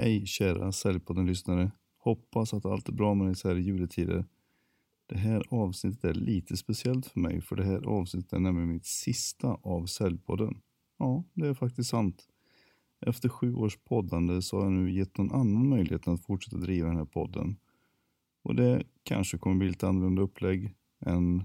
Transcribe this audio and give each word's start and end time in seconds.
Hej 0.00 0.26
kära 0.26 0.72
Säljpodden-lyssnare. 0.72 1.70
Hoppas 1.96 2.54
att 2.54 2.66
allt 2.66 2.88
är 2.88 2.92
bra 2.92 3.14
med 3.14 3.26
dig 3.26 3.34
så 3.34 3.48
här 3.48 3.56
i 3.56 3.60
juletider. 3.60 4.24
Det 5.06 5.18
här 5.18 5.42
avsnittet 5.50 6.04
är 6.04 6.14
lite 6.14 6.56
speciellt 6.56 7.06
för 7.06 7.20
mig 7.20 7.40
för 7.40 7.56
det 7.56 7.64
här 7.64 7.86
avsnittet 7.86 8.32
är 8.32 8.38
nämligen 8.38 8.68
mitt 8.68 8.86
sista 8.86 9.48
av 9.62 9.86
Säljpodden. 9.86 10.60
Ja, 10.98 11.24
det 11.34 11.46
är 11.46 11.54
faktiskt 11.54 11.90
sant. 11.90 12.28
Efter 13.00 13.28
sju 13.28 13.54
års 13.54 13.76
poddande 13.76 14.42
så 14.42 14.56
har 14.56 14.64
jag 14.64 14.72
nu 14.72 14.90
gett 14.90 15.18
någon 15.18 15.32
annan 15.32 15.68
möjligheten 15.68 16.14
att 16.14 16.24
fortsätta 16.24 16.56
driva 16.56 16.88
den 16.88 16.96
här 16.96 17.04
podden. 17.04 17.56
Och 18.42 18.54
det 18.54 18.82
kanske 19.02 19.38
kommer 19.38 19.56
bli 19.56 19.68
lite 19.68 19.88
annorlunda 19.88 20.22
upplägg 20.22 20.74
än 21.06 21.44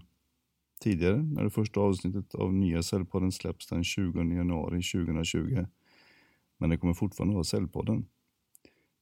tidigare 0.79 1.23
när 1.23 1.43
det 1.43 1.49
första 1.49 1.79
avsnittet 1.79 2.35
av 2.35 2.53
nya 2.53 2.83
Säljpodden 2.83 3.31
släpps 3.31 3.67
den 3.67 3.83
20 3.83 4.23
januari 4.23 4.81
2020. 4.81 5.65
Men 6.57 6.69
det 6.69 6.77
kommer 6.77 6.93
fortfarande 6.93 7.33
vara 7.33 7.43
Säljpodden. 7.43 8.05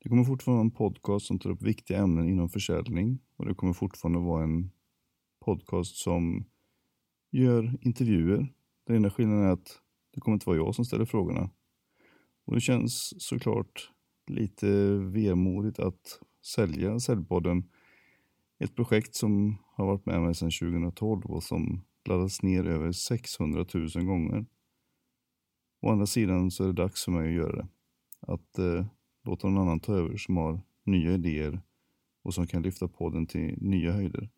Det 0.04 0.10
kommer 0.10 0.24
fortfarande 0.24 0.58
vara 0.58 0.66
en 0.66 0.72
podcast 0.72 1.26
som 1.26 1.40
tar 1.40 1.50
upp 1.50 1.62
viktiga 1.62 1.98
ämnen 1.98 2.30
inom 2.30 2.50
försäljning 2.50 3.20
och 3.36 3.46
det 3.46 3.56
kommer 3.56 3.74
fortfarande 3.74 4.20
vara 4.20 4.44
en 4.44 4.72
podcast 5.46 5.96
som 5.96 6.46
gör 7.32 7.78
intervjuer. 7.82 8.54
Den 8.88 8.96
enda 8.96 9.10
skillnaden 9.10 9.44
är 9.44 9.52
att 9.52 9.82
det 10.14 10.22
kommer 10.22 10.34
inte 10.34 10.50
vara 10.50 10.58
jag 10.58 10.76
som 10.76 10.86
ställer 10.86 11.06
frågorna. 11.06 11.50
Och 12.46 12.54
det 12.54 12.62
känns 12.62 13.24
såklart 13.24 13.92
lite 14.28 14.68
vemodigt 14.98 15.80
att 15.80 16.20
sälja 16.56 17.00
Säljpodden. 17.00 17.70
Ett 18.60 18.76
projekt 18.76 19.16
som 19.16 19.58
har 19.76 19.86
varit 19.86 20.06
med 20.06 20.22
mig 20.22 20.36
sedan 20.36 20.52
2012 20.52 21.26
och 21.26 21.44
som 21.44 21.82
laddats 22.06 22.44
ner 22.44 22.68
över 22.68 22.92
600 22.92 23.66
000 23.74 24.06
gånger. 24.06 24.46
Å 25.82 25.90
andra 25.90 26.06
sidan 26.06 26.52
så 26.52 26.64
är 26.64 26.68
det 26.68 26.74
dags 26.74 27.06
för 27.06 27.12
mig 27.12 27.28
att 27.28 27.36
göra 27.36 27.56
det. 27.56 27.68
Att 28.20 28.60
eh, 28.60 28.86
låta 29.24 29.48
någon 29.48 29.62
annan 29.62 29.80
ta 29.80 29.94
över 29.94 30.18
som 30.18 30.38
har 30.38 30.62
nya 30.86 31.12
idéer 31.12 31.62
och 32.24 32.34
som 32.34 32.48
kan 32.48 32.62
lyfta 32.62 32.88
podden 32.88 33.28
till 33.28 33.58
nya 33.62 33.92
höjder. 33.92 34.30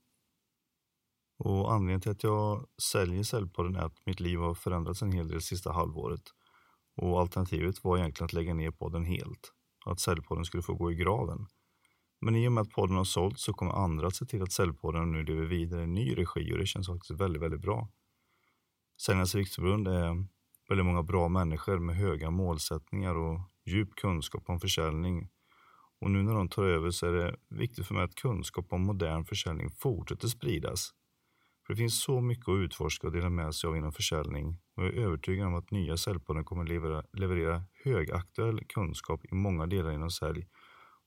Och 1.37 1.73
anledningen 1.73 2.01
till 2.01 2.11
att 2.11 2.23
jag 2.23 2.65
säljer 2.81 3.23
Säljpodden 3.23 3.75
är 3.75 3.79
att 3.79 4.05
mitt 4.05 4.19
liv 4.19 4.39
har 4.39 4.53
förändrats 4.53 5.01
en 5.01 5.11
hel 5.11 5.27
del 5.27 5.41
sista 5.41 5.71
halvåret. 5.71 6.23
Och 6.95 7.19
alternativet 7.19 7.83
var 7.83 7.97
egentligen 7.97 8.25
att 8.25 8.33
lägga 8.33 8.53
ner 8.53 8.71
podden 8.71 9.05
helt. 9.05 9.53
Att 9.85 9.99
Säljpodden 9.99 10.45
skulle 10.45 10.63
få 10.63 10.73
gå 10.73 10.91
i 10.91 10.95
graven. 10.95 11.47
Men 12.21 12.35
i 12.35 12.47
och 12.47 12.51
med 12.51 12.61
att 12.61 12.71
podden 12.71 12.95
har 12.95 13.03
sålt 13.03 13.39
så 13.39 13.53
kommer 13.53 13.71
andra 13.71 14.07
att 14.07 14.15
se 14.15 14.25
till 14.25 14.43
att 14.43 14.51
Säljpodden 14.51 15.11
nu 15.11 15.23
lever 15.23 15.45
vidare 15.45 15.83
i 15.83 15.87
ny 15.87 16.17
regi 16.17 16.53
och 16.53 16.57
det 16.57 16.65
känns 16.65 16.87
faktiskt 16.87 17.21
väldigt, 17.21 17.41
väldigt 17.41 17.61
bra. 17.61 17.89
Säljarnas 19.05 19.35
riksförbund 19.35 19.87
är 19.87 20.25
väldigt 20.69 20.85
många 20.85 21.03
bra 21.03 21.29
människor 21.29 21.79
med 21.79 21.95
höga 21.95 22.29
målsättningar 22.29 23.15
och 23.15 23.39
djup 23.65 23.95
kunskap 23.95 24.49
om 24.49 24.59
försäljning. 24.59 25.29
Och 26.01 26.11
nu 26.11 26.23
när 26.23 26.33
de 26.33 26.49
tar 26.49 26.63
över 26.63 26.91
så 26.91 27.07
är 27.07 27.11
det 27.11 27.35
viktigt 27.49 27.87
för 27.87 27.93
mig 27.93 28.03
att 28.03 28.15
kunskap 28.15 28.73
om 28.73 28.81
modern 28.81 29.25
försäljning 29.25 29.69
fortsätter 29.69 30.27
spridas. 30.27 30.93
För 31.65 31.73
det 31.73 31.77
finns 31.77 32.03
så 32.03 32.21
mycket 32.21 32.47
att 32.47 32.57
utforska 32.57 33.07
och 33.07 33.13
dela 33.13 33.29
med 33.29 33.55
sig 33.55 33.67
av 33.67 33.77
inom 33.77 33.91
försäljning 33.91 34.59
och 34.75 34.83
jag 34.83 34.93
är 34.93 35.01
övertygad 35.01 35.47
om 35.47 35.55
att 35.55 35.71
nya 35.71 35.97
Säljpodden 35.97 36.45
kommer 36.45 36.65
leverera, 36.65 37.03
leverera 37.13 37.63
högaktuell 37.83 38.63
kunskap 38.67 39.25
i 39.25 39.35
många 39.35 39.67
delar 39.67 39.91
inom 39.91 40.11
sälj 40.11 40.47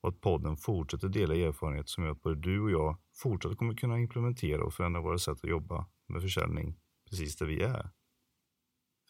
och 0.00 0.08
att 0.08 0.20
podden 0.20 0.56
fortsätter 0.56 1.08
dela 1.08 1.34
erfarenhet 1.34 1.88
som 1.88 2.04
gör 2.04 2.10
att 2.10 2.22
både 2.22 2.40
du 2.40 2.60
och 2.60 2.70
jag 2.70 2.98
fortsatt 3.14 3.56
kommer 3.56 3.74
kunna 3.74 3.98
implementera 3.98 4.64
och 4.64 4.74
förändra 4.74 5.00
våra 5.00 5.18
sätt 5.18 5.38
att 5.42 5.50
jobba 5.50 5.86
med 6.08 6.22
försäljning 6.22 6.76
precis 7.10 7.36
där 7.36 7.46
vi 7.46 7.62
är. 7.62 7.90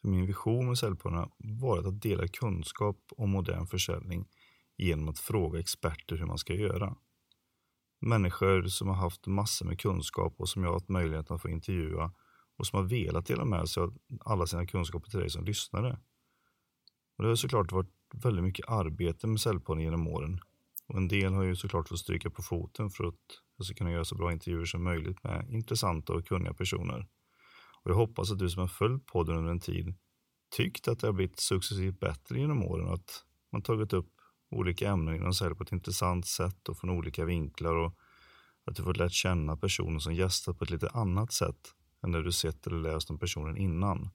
För 0.00 0.08
min 0.08 0.26
vision 0.26 0.66
med 0.66 0.78
Säljpodden 0.78 1.18
har 1.18 1.30
varit 1.38 1.86
att 1.86 2.02
dela 2.02 2.28
kunskap 2.28 2.98
om 3.16 3.30
modern 3.30 3.66
försäljning 3.66 4.28
genom 4.76 5.08
att 5.08 5.18
fråga 5.18 5.58
experter 5.58 6.16
hur 6.16 6.26
man 6.26 6.38
ska 6.38 6.54
göra. 6.54 6.96
Människor 8.00 8.66
som 8.66 8.88
har 8.88 8.94
haft 8.94 9.26
massor 9.26 9.66
med 9.66 9.80
kunskap 9.80 10.34
och 10.38 10.48
som 10.48 10.62
jag 10.62 10.70
har 10.70 10.74
haft 10.74 10.88
möjlighet 10.88 11.30
att 11.30 11.42
få 11.42 11.48
intervjua 11.48 12.12
och 12.58 12.66
som 12.66 12.76
har 12.76 12.88
velat 12.88 13.26
dela 13.26 13.44
med 13.44 13.68
sig 13.68 13.82
av 13.82 13.98
alla 14.20 14.46
sina 14.46 14.66
kunskaper 14.66 15.10
till 15.10 15.20
dig 15.20 15.30
som 15.30 15.44
lyssnare. 15.44 15.98
Och 17.16 17.24
det 17.24 17.28
har 17.28 17.36
såklart 17.36 17.72
varit 17.72 17.90
väldigt 18.14 18.44
mycket 18.44 18.68
arbete 18.68 19.26
med 19.26 19.40
Säljpodden 19.40 19.84
genom 19.84 20.08
åren. 20.08 20.40
Och 20.86 20.96
en 20.96 21.08
del 21.08 21.32
har 21.32 21.42
ju 21.42 21.56
såklart 21.56 21.88
fått 21.88 21.98
stryka 21.98 22.30
på 22.30 22.42
foten 22.42 22.90
för 22.90 23.04
att 23.04 23.14
jag 23.56 23.66
ska 23.66 23.74
kunna 23.74 23.90
göra 23.90 24.04
så 24.04 24.14
bra 24.14 24.32
intervjuer 24.32 24.64
som 24.64 24.84
möjligt 24.84 25.24
med 25.24 25.50
intressanta 25.50 26.12
och 26.12 26.26
kunniga 26.26 26.54
personer. 26.54 27.06
Och 27.86 27.92
jag 27.92 27.96
hoppas 27.96 28.30
att 28.30 28.38
du 28.38 28.50
som 28.50 28.60
har 28.60 28.68
följt 28.68 29.06
podden 29.06 29.36
under 29.36 29.50
en 29.50 29.60
tid 29.60 29.94
tyckt 30.56 30.88
att 30.88 30.98
det 30.98 31.06
har 31.06 31.12
blivit 31.12 31.40
successivt 31.40 32.00
bättre 32.00 32.38
genom 32.38 32.62
åren 32.62 32.88
och 32.88 32.94
att 32.94 33.24
man 33.52 33.62
tagit 33.62 33.92
upp 33.92 34.10
olika 34.50 34.90
ämnen 34.90 35.16
inom 35.16 35.34
sälj 35.34 35.54
på 35.54 35.62
ett 35.62 35.72
intressant 35.72 36.26
sätt 36.26 36.68
och 36.68 36.78
från 36.78 36.90
olika 36.90 37.24
vinklar 37.24 37.74
och 37.74 37.94
att 38.64 38.76
du 38.76 38.82
fått 38.82 38.96
lärt 38.96 39.12
känna 39.12 39.56
personer 39.56 39.98
som 39.98 40.14
gästat 40.14 40.58
på 40.58 40.64
ett 40.64 40.70
lite 40.70 40.88
annat 40.88 41.32
sätt 41.32 41.74
än 42.02 42.10
när 42.10 42.22
du 42.22 42.32
sett 42.32 42.66
eller 42.66 42.92
läst 42.92 43.10
om 43.10 43.18
personen 43.18 43.56
innan. 43.56 44.10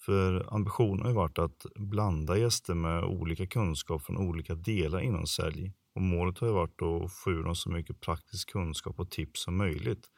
För 0.00 0.54
ambitionen 0.54 1.02
har 1.02 1.08
ju 1.08 1.14
varit 1.14 1.38
att 1.38 1.66
blanda 1.74 2.38
gäster 2.38 2.74
med 2.74 3.04
olika 3.04 3.46
kunskap 3.46 4.02
från 4.02 4.16
olika 4.16 4.54
delar 4.54 5.00
inom 5.00 5.26
sälj 5.26 5.72
och 5.94 6.02
målet 6.02 6.38
har 6.38 6.46
ju 6.46 6.52
varit 6.52 6.82
att 6.82 7.12
få 7.12 7.30
ur 7.30 7.42
dem 7.42 7.56
så 7.56 7.70
mycket 7.70 8.00
praktisk 8.00 8.52
kunskap 8.52 9.00
och 9.00 9.10
tips 9.10 9.42
som 9.42 9.56
möjligt 9.56 10.10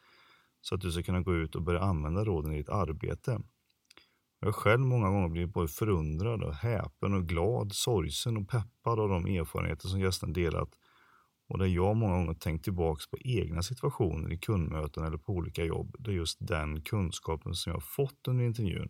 så 0.61 0.75
att 0.75 0.81
du 0.81 0.91
ska 0.91 1.03
kunna 1.03 1.21
gå 1.21 1.35
ut 1.35 1.55
och 1.55 1.61
börja 1.61 1.79
använda 1.79 2.25
råden 2.25 2.53
i 2.53 2.57
ditt 2.57 2.69
arbete. 2.69 3.41
Jag 4.39 4.47
har 4.47 4.53
själv 4.53 4.81
många 4.81 5.09
gånger 5.09 5.29
blivit 5.29 5.53
både 5.53 5.67
förundrad, 5.67 6.43
och 6.43 6.55
häpen 6.55 7.13
och 7.13 7.27
glad, 7.27 7.73
sorgsen 7.73 8.37
och 8.37 8.49
peppad 8.49 8.99
av 8.99 9.09
de 9.09 9.25
erfarenheter 9.25 9.87
som 9.87 9.99
gästen 9.99 10.33
delat 10.33 10.69
och 11.51 11.57
där 11.57 11.65
jag 11.65 11.97
många 11.97 12.17
gånger 12.17 12.33
tänkt 12.33 12.63
tillbaks 12.63 13.07
på 13.07 13.17
egna 13.19 13.61
situationer 13.61 14.33
i 14.33 14.37
kundmöten 14.37 15.03
eller 15.03 15.17
på 15.17 15.33
olika 15.33 15.63
jobb 15.63 15.95
där 15.99 16.11
just 16.11 16.37
den 16.39 16.81
kunskapen 16.81 17.53
som 17.53 17.71
jag 17.71 17.83
fått 17.83 18.27
under 18.27 18.45
intervjun 18.45 18.89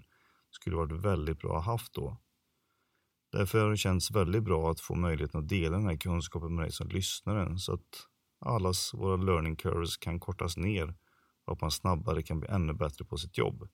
skulle 0.50 0.76
varit 0.76 1.06
väldigt 1.06 1.40
bra 1.40 1.58
att 1.58 1.66
ha 1.66 1.72
haft 1.72 1.94
då. 1.94 2.18
Därför 3.32 3.62
har 3.62 3.70
det 3.70 3.78
känts 3.78 4.12
väldigt 4.12 4.44
bra 4.44 4.72
att 4.72 4.80
få 4.80 4.96
möjligheten 4.96 5.40
att 5.40 5.50
dela 5.50 5.78
den 5.78 5.88
här 5.88 5.98
kunskapen 5.98 6.56
med 6.56 6.64
dig 6.64 6.72
som 6.72 6.88
lyssnare 6.88 7.58
så 7.58 7.74
att 7.74 8.08
allas 8.40 8.94
våra 8.94 9.16
learning 9.16 9.56
curves 9.56 9.98
kan 9.98 10.20
kortas 10.20 10.58
ner 10.58 10.96
och 11.46 11.54
att 11.54 11.62
man 11.62 11.72
snabbare 11.72 12.24
kan 12.24 12.40
bli 12.40 12.50
ännu 12.50 12.74
bättre 12.74 13.06
på 13.06 13.18
sitt 13.18 13.38
jobb. 13.38 13.68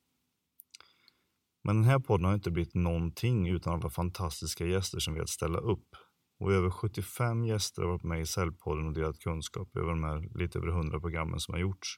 Men 1.64 1.76
den 1.76 1.86
här 1.86 2.00
podden 2.00 2.26
har 2.26 2.34
inte 2.34 2.52
blivit 2.52 2.74
någonting 2.74 3.48
utan 3.48 3.74
alla 3.74 3.90
fantastiska 3.90 4.66
gäster 4.66 5.00
som 5.00 5.14
velat 5.14 5.30
ställa 5.30 5.58
upp. 5.58 5.88
Och 6.40 6.54
över 6.54 6.70
75 6.70 7.46
gäster 7.46 7.82
har 7.82 7.90
varit 7.90 8.04
med 8.04 8.22
i 8.22 8.26
Säljpodden 8.26 8.88
och 8.88 8.94
delat 8.94 9.20
kunskap 9.20 9.78
över 9.78 9.90
de 9.90 10.04
här 10.04 10.38
lite 10.40 10.60
över 10.60 10.68
100 10.68 11.00
programmen 11.00 11.40
som 11.40 11.54
har 11.54 11.62
gjorts. 11.62 11.96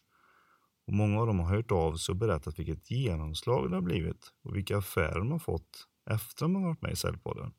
Och 0.88 0.94
många 0.94 1.20
av 1.20 1.28
dem 1.28 1.40
har 1.40 1.56
hört 1.56 1.72
av 1.72 1.96
sig 1.96 2.14
och 2.14 2.18
berättat 2.18 2.60
vilket 2.60 2.92
genomslag 2.92 3.70
det 3.70 3.76
har 3.76 3.82
blivit 3.82 4.34
och 4.44 4.56
vilka 4.56 4.78
affärer 4.78 5.20
de 5.20 5.32
har 5.32 5.40
fått 5.40 5.88
efter 6.10 6.46
att 6.46 6.52
de 6.52 6.56
har 6.56 6.62
varit 6.62 6.82
med 6.82 6.92
i 6.92 6.96
Säljpodden. 6.96 7.52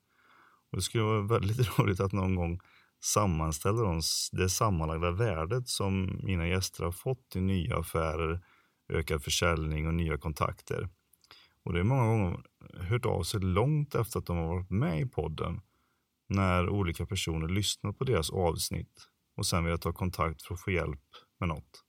Och 0.70 0.76
det 0.76 0.82
skulle 0.82 1.04
vara 1.04 1.22
väldigt 1.22 1.78
roligt 1.78 2.00
att 2.00 2.12
någon 2.12 2.34
gång 2.34 2.60
sammanställa 3.00 4.00
det 4.32 4.48
sammanlagda 4.48 5.10
värdet 5.10 5.68
som 5.68 6.20
mina 6.22 6.48
gäster 6.48 6.84
har 6.84 6.92
fått 6.92 7.36
i 7.36 7.40
nya 7.40 7.78
affärer, 7.78 8.40
ökad 8.88 9.22
försäljning 9.22 9.86
och 9.86 9.94
nya 9.94 10.18
kontakter. 10.18 10.88
Och 11.64 11.72
det 11.72 11.80
är 11.80 11.84
många 11.84 12.06
gånger 12.06 12.40
hört 12.74 13.06
av 13.06 13.22
sig 13.22 13.40
långt 13.40 13.94
efter 13.94 14.18
att 14.18 14.26
de 14.26 14.36
har 14.36 14.46
varit 14.46 14.70
med 14.70 15.00
i 15.00 15.06
podden 15.06 15.60
när 16.28 16.68
olika 16.68 17.06
personer 17.06 17.48
lyssnat 17.48 17.98
på 17.98 18.04
deras 18.04 18.30
avsnitt 18.30 19.08
och 19.36 19.46
sen 19.46 19.64
vill 19.64 19.78
ta 19.78 19.92
kontakt 19.92 20.42
för 20.42 20.54
att 20.54 20.60
få 20.60 20.70
hjälp 20.70 21.00
med 21.40 21.48
något. 21.48 21.84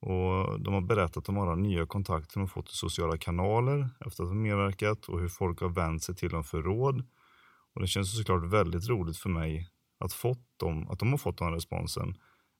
Och 0.00 0.60
De 0.60 0.74
har 0.74 0.80
berättat 0.80 1.28
om 1.28 1.38
alla 1.38 1.54
nya 1.54 1.86
kontakter 1.86 2.40
de 2.40 2.48
fått 2.48 2.70
i 2.70 2.74
sociala 2.74 3.18
kanaler 3.18 3.90
efter 4.06 4.22
att 4.22 4.30
de 4.30 4.42
medverkat 4.42 5.08
och 5.08 5.20
hur 5.20 5.28
folk 5.28 5.60
har 5.60 5.68
vänt 5.68 6.02
sig 6.02 6.14
till 6.14 6.30
dem 6.30 6.44
för 6.44 6.62
råd. 6.62 7.04
Och 7.74 7.80
Det 7.80 7.86
känns 7.86 8.16
såklart 8.16 8.44
väldigt 8.44 8.88
roligt 8.88 9.18
för 9.18 9.28
mig 9.28 9.70
att, 9.98 10.12
fått 10.12 10.58
dem, 10.58 10.88
att 10.90 10.98
de 10.98 11.10
har 11.10 11.18
fått 11.18 11.38
den 11.38 11.52
responsen 11.52 12.14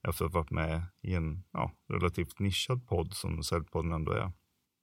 efter 0.08 0.24
att 0.24 0.32
ha 0.32 0.40
varit 0.40 0.50
med 0.50 0.82
i 1.02 1.14
en 1.14 1.44
ja, 1.52 1.72
relativt 1.88 2.38
nischad 2.38 2.86
podd 2.86 3.14
som 3.14 3.42
Säljpodden 3.42 3.92
ändå 3.92 4.12
är. 4.12 4.32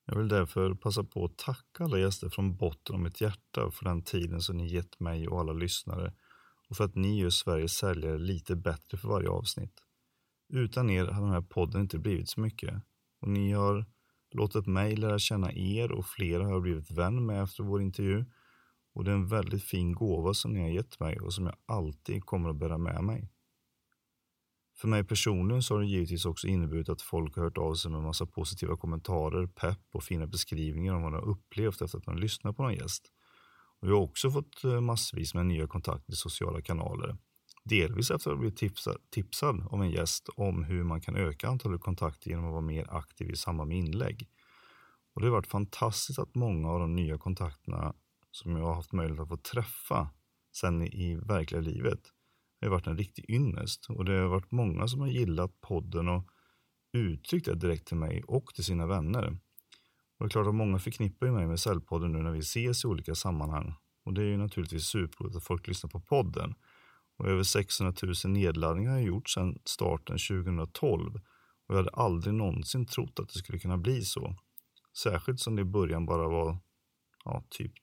Jag 0.05 0.15
vill 0.15 0.27
därför 0.27 0.73
passa 0.73 1.03
på 1.03 1.25
att 1.25 1.37
tacka 1.37 1.83
alla 1.83 1.97
gäster 1.97 2.29
från 2.29 2.55
botten 2.55 2.95
av 2.95 3.01
mitt 3.01 3.21
hjärta 3.21 3.71
för 3.71 3.85
den 3.85 4.01
tiden 4.01 4.41
som 4.41 4.57
ni 4.57 4.73
gett 4.73 4.99
mig 4.99 5.27
och 5.27 5.39
alla 5.39 5.53
lyssnare 5.53 6.13
och 6.69 6.77
för 6.77 6.83
att 6.83 6.95
ni 6.95 7.19
gör 7.19 7.29
Sveriges 7.29 7.73
säljare 7.73 8.17
lite 8.17 8.55
bättre 8.55 8.97
för 8.97 9.07
varje 9.07 9.29
avsnitt. 9.29 9.73
Utan 10.53 10.89
er 10.89 11.05
hade 11.05 11.25
den 11.25 11.33
här 11.33 11.41
podden 11.41 11.81
inte 11.81 11.99
blivit 11.99 12.29
så 12.29 12.41
mycket 12.41 12.73
och 13.21 13.27
ni 13.27 13.51
har 13.51 13.85
låtit 14.31 14.67
mig 14.67 14.95
lära 14.95 15.19
känna 15.19 15.53
er 15.53 15.91
och 15.91 16.05
flera 16.05 16.43
har 16.43 16.51
jag 16.51 16.61
blivit 16.61 16.91
vän 16.91 17.25
med 17.25 17.43
efter 17.43 17.63
vår 17.63 17.81
intervju 17.81 18.25
och 18.93 19.03
det 19.03 19.11
är 19.11 19.15
en 19.15 19.27
väldigt 19.27 19.63
fin 19.63 19.93
gåva 19.93 20.33
som 20.33 20.53
ni 20.53 20.61
har 20.61 20.69
gett 20.69 20.99
mig 20.99 21.19
och 21.19 21.33
som 21.33 21.45
jag 21.45 21.55
alltid 21.65 22.25
kommer 22.25 22.49
att 22.49 22.55
bära 22.55 22.77
med 22.77 23.03
mig. 23.03 23.29
För 24.81 24.87
mig 24.87 25.03
personligen 25.03 25.63
så 25.63 25.73
har 25.73 25.81
det 25.81 25.87
givetvis 25.87 26.25
också 26.25 26.47
inneburit 26.47 26.89
att 26.89 27.01
folk 27.01 27.35
har 27.35 27.43
hört 27.43 27.57
av 27.57 27.73
sig 27.75 27.91
med 27.91 28.01
massa 28.01 28.25
positiva 28.25 28.77
kommentarer, 28.77 29.47
pepp 29.47 29.85
och 29.91 30.03
fina 30.03 30.27
beskrivningar 30.27 30.93
om 30.93 31.01
vad 31.01 31.13
de 31.13 31.15
har 31.15 31.29
upplevt 31.29 31.81
efter 31.81 31.97
att 31.97 32.03
de 32.03 32.17
lyssnat 32.17 32.57
på 32.57 32.63
någon 32.63 32.73
gäst. 32.73 33.11
Och 33.79 33.87
jag 33.87 33.95
har 33.95 34.01
också 34.01 34.31
fått 34.31 34.63
eh, 34.63 34.81
massvis 34.81 35.33
med 35.33 35.45
nya 35.45 35.67
kontakter 35.67 36.13
i 36.13 36.15
sociala 36.15 36.61
kanaler. 36.61 37.17
Delvis 37.63 38.11
efter 38.11 38.29
att 38.29 38.35
ha 38.35 38.39
blivit 38.39 38.57
tipsad, 38.57 38.97
tipsad 39.09 39.67
av 39.71 39.81
en 39.81 39.91
gäst 39.91 40.29
om 40.35 40.63
hur 40.63 40.83
man 40.83 41.01
kan 41.01 41.15
öka 41.15 41.47
antalet 41.47 41.81
kontakter 41.81 42.29
genom 42.29 42.45
att 42.45 42.51
vara 42.51 42.61
mer 42.61 42.87
aktiv 42.89 43.29
i 43.29 43.35
samband 43.35 43.67
med 43.67 43.77
inlägg. 43.77 44.29
Och 45.13 45.21
det 45.21 45.27
har 45.27 45.31
varit 45.31 45.47
fantastiskt 45.47 46.19
att 46.19 46.35
många 46.35 46.69
av 46.69 46.79
de 46.79 46.95
nya 46.95 47.17
kontakterna 47.17 47.93
som 48.31 48.55
jag 48.55 48.65
har 48.65 48.75
haft 48.75 48.91
möjlighet 48.91 49.21
att 49.21 49.29
få 49.29 49.37
träffa 49.37 50.09
sen 50.51 50.81
i, 50.81 51.15
verkliga 51.15 51.61
livet 51.61 52.11
det 52.61 52.67
har 52.67 52.71
varit 52.71 52.87
en 52.87 52.97
riktig 52.97 53.25
ynnest. 53.29 53.85
Och 53.89 54.05
det 54.05 54.13
har 54.13 54.27
varit 54.27 54.51
många 54.51 54.87
som 54.87 54.99
har 54.99 55.07
gillat 55.07 55.61
podden 55.61 56.09
och 56.09 56.27
uttryckt 56.93 57.45
det 57.45 57.55
direkt 57.55 57.87
till 57.87 57.97
mig 57.97 58.23
och 58.27 58.53
till 58.53 58.63
sina 58.63 58.85
vänner. 58.85 59.27
Och 60.17 60.25
det 60.25 60.25
är 60.25 60.29
klart 60.29 60.47
att 60.47 60.55
många 60.55 60.79
förknippar 60.79 61.27
mig 61.27 61.47
med 61.47 61.59
Cellpodden 61.59 62.11
nu 62.11 62.21
när 62.21 62.31
vi 62.31 62.39
ses 62.39 62.83
i 62.83 62.87
olika 62.87 63.15
sammanhang. 63.15 63.73
Och 64.05 64.13
det 64.13 64.21
är 64.21 64.25
ju 64.25 64.37
naturligtvis 64.37 64.83
superroligt 64.83 65.37
att 65.37 65.43
folk 65.43 65.67
lyssnar 65.67 65.89
på 65.89 65.99
podden. 65.99 66.53
Och 67.17 67.27
över 67.27 67.43
600 67.43 67.93
000 68.03 68.13
nedladdningar 68.33 68.91
har 68.91 68.97
jag 68.97 69.07
gjort 69.07 69.29
sedan 69.29 69.59
starten 69.65 70.17
2012. 70.17 71.15
Och 71.67 71.75
jag 71.75 71.75
hade 71.75 71.89
aldrig 71.89 72.33
någonsin 72.33 72.85
trott 72.85 73.19
att 73.19 73.29
det 73.29 73.39
skulle 73.39 73.59
kunna 73.59 73.77
bli 73.77 74.01
så. 74.01 74.35
Särskilt 74.97 75.39
som 75.39 75.55
det 75.55 75.61
i 75.61 75.65
början 75.65 76.05
bara 76.05 76.27
var 76.27 76.57
ja, 77.25 77.43
typ 77.49 77.73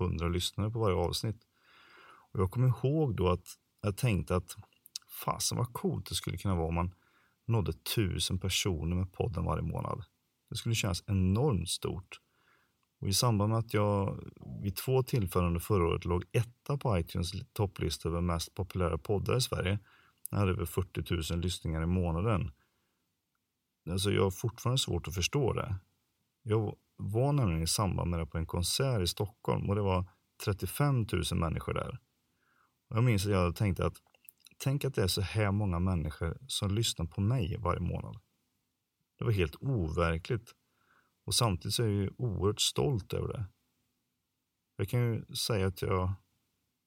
100 0.00 0.28
lyssnare 0.28 0.70
på 0.70 0.78
varje 0.78 0.96
avsnitt. 0.96 1.40
Och 2.32 2.40
jag 2.40 2.50
kommer 2.50 2.68
ihåg 2.68 3.16
då 3.16 3.28
att 3.28 3.46
jag 3.80 3.96
tänkte 3.96 4.36
att 4.36 4.56
fasen 5.24 5.58
vad 5.58 5.72
coolt 5.72 6.08
det 6.08 6.14
skulle 6.14 6.36
kunna 6.36 6.54
vara 6.54 6.68
om 6.68 6.74
man 6.74 6.94
nådde 7.46 7.72
tusen 7.72 8.38
personer 8.38 8.96
med 8.96 9.12
podden 9.12 9.44
varje 9.44 9.62
månad. 9.62 10.04
Det 10.50 10.56
skulle 10.56 10.74
kännas 10.74 11.04
enormt 11.06 11.68
stort. 11.68 12.20
Och 13.00 13.08
I 13.08 13.12
samband 13.12 13.50
med 13.50 13.58
att 13.58 13.74
jag 13.74 14.24
vid 14.62 14.76
två 14.76 15.02
tillfällen 15.02 15.46
under 15.48 15.60
förra 15.60 15.86
året 15.86 16.04
låg 16.04 16.24
etta 16.32 16.76
på 16.76 16.98
iTunes 16.98 17.32
topplista 17.52 18.08
över 18.08 18.20
mest 18.20 18.54
populära 18.54 18.98
poddar 18.98 19.36
i 19.36 19.40
Sverige, 19.40 19.78
jag 20.30 20.38
hade 20.38 20.50
över 20.50 20.64
40 20.64 21.32
000 21.32 21.40
lyssningar 21.40 21.82
i 21.82 21.86
månaden. 21.86 22.50
Alltså 23.90 24.10
jag 24.10 24.22
har 24.22 24.30
fortfarande 24.30 24.78
svårt 24.78 25.08
att 25.08 25.14
förstå 25.14 25.52
det. 25.52 25.76
Jag 26.42 26.76
var 26.98 27.32
nämligen 27.32 27.62
i 27.62 27.66
samband 27.66 28.10
med 28.10 28.20
det 28.20 28.26
på 28.26 28.38
en 28.38 28.46
konsert 28.46 29.02
i 29.02 29.06
Stockholm 29.06 29.68
och 29.68 29.74
det 29.74 29.82
var 29.82 30.10
35 30.44 31.06
000 31.12 31.24
människor 31.34 31.74
där. 31.74 31.98
Jag 32.88 33.04
minns 33.04 33.26
att 33.26 33.32
jag 33.32 33.56
tänkte 33.56 33.86
att 33.86 33.96
tänk 34.58 34.84
att 34.84 34.94
det 34.94 35.02
är 35.02 35.08
så 35.08 35.20
här 35.20 35.50
många 35.50 35.78
människor 35.78 36.38
som 36.46 36.70
lyssnar 36.70 37.06
på 37.06 37.20
mig 37.20 37.56
varje 37.58 37.80
månad. 37.80 38.16
Det 39.18 39.24
var 39.24 39.32
helt 39.32 39.56
overkligt. 39.60 40.54
Och 41.24 41.34
samtidigt 41.34 41.74
så 41.74 41.82
är 41.82 41.88
jag 41.88 42.20
oerhört 42.20 42.60
stolt 42.60 43.12
över 43.12 43.28
det. 43.28 43.46
Jag 44.76 44.88
kan 44.88 45.00
ju 45.00 45.34
säga 45.34 45.66
att 45.66 45.82
jag 45.82 46.12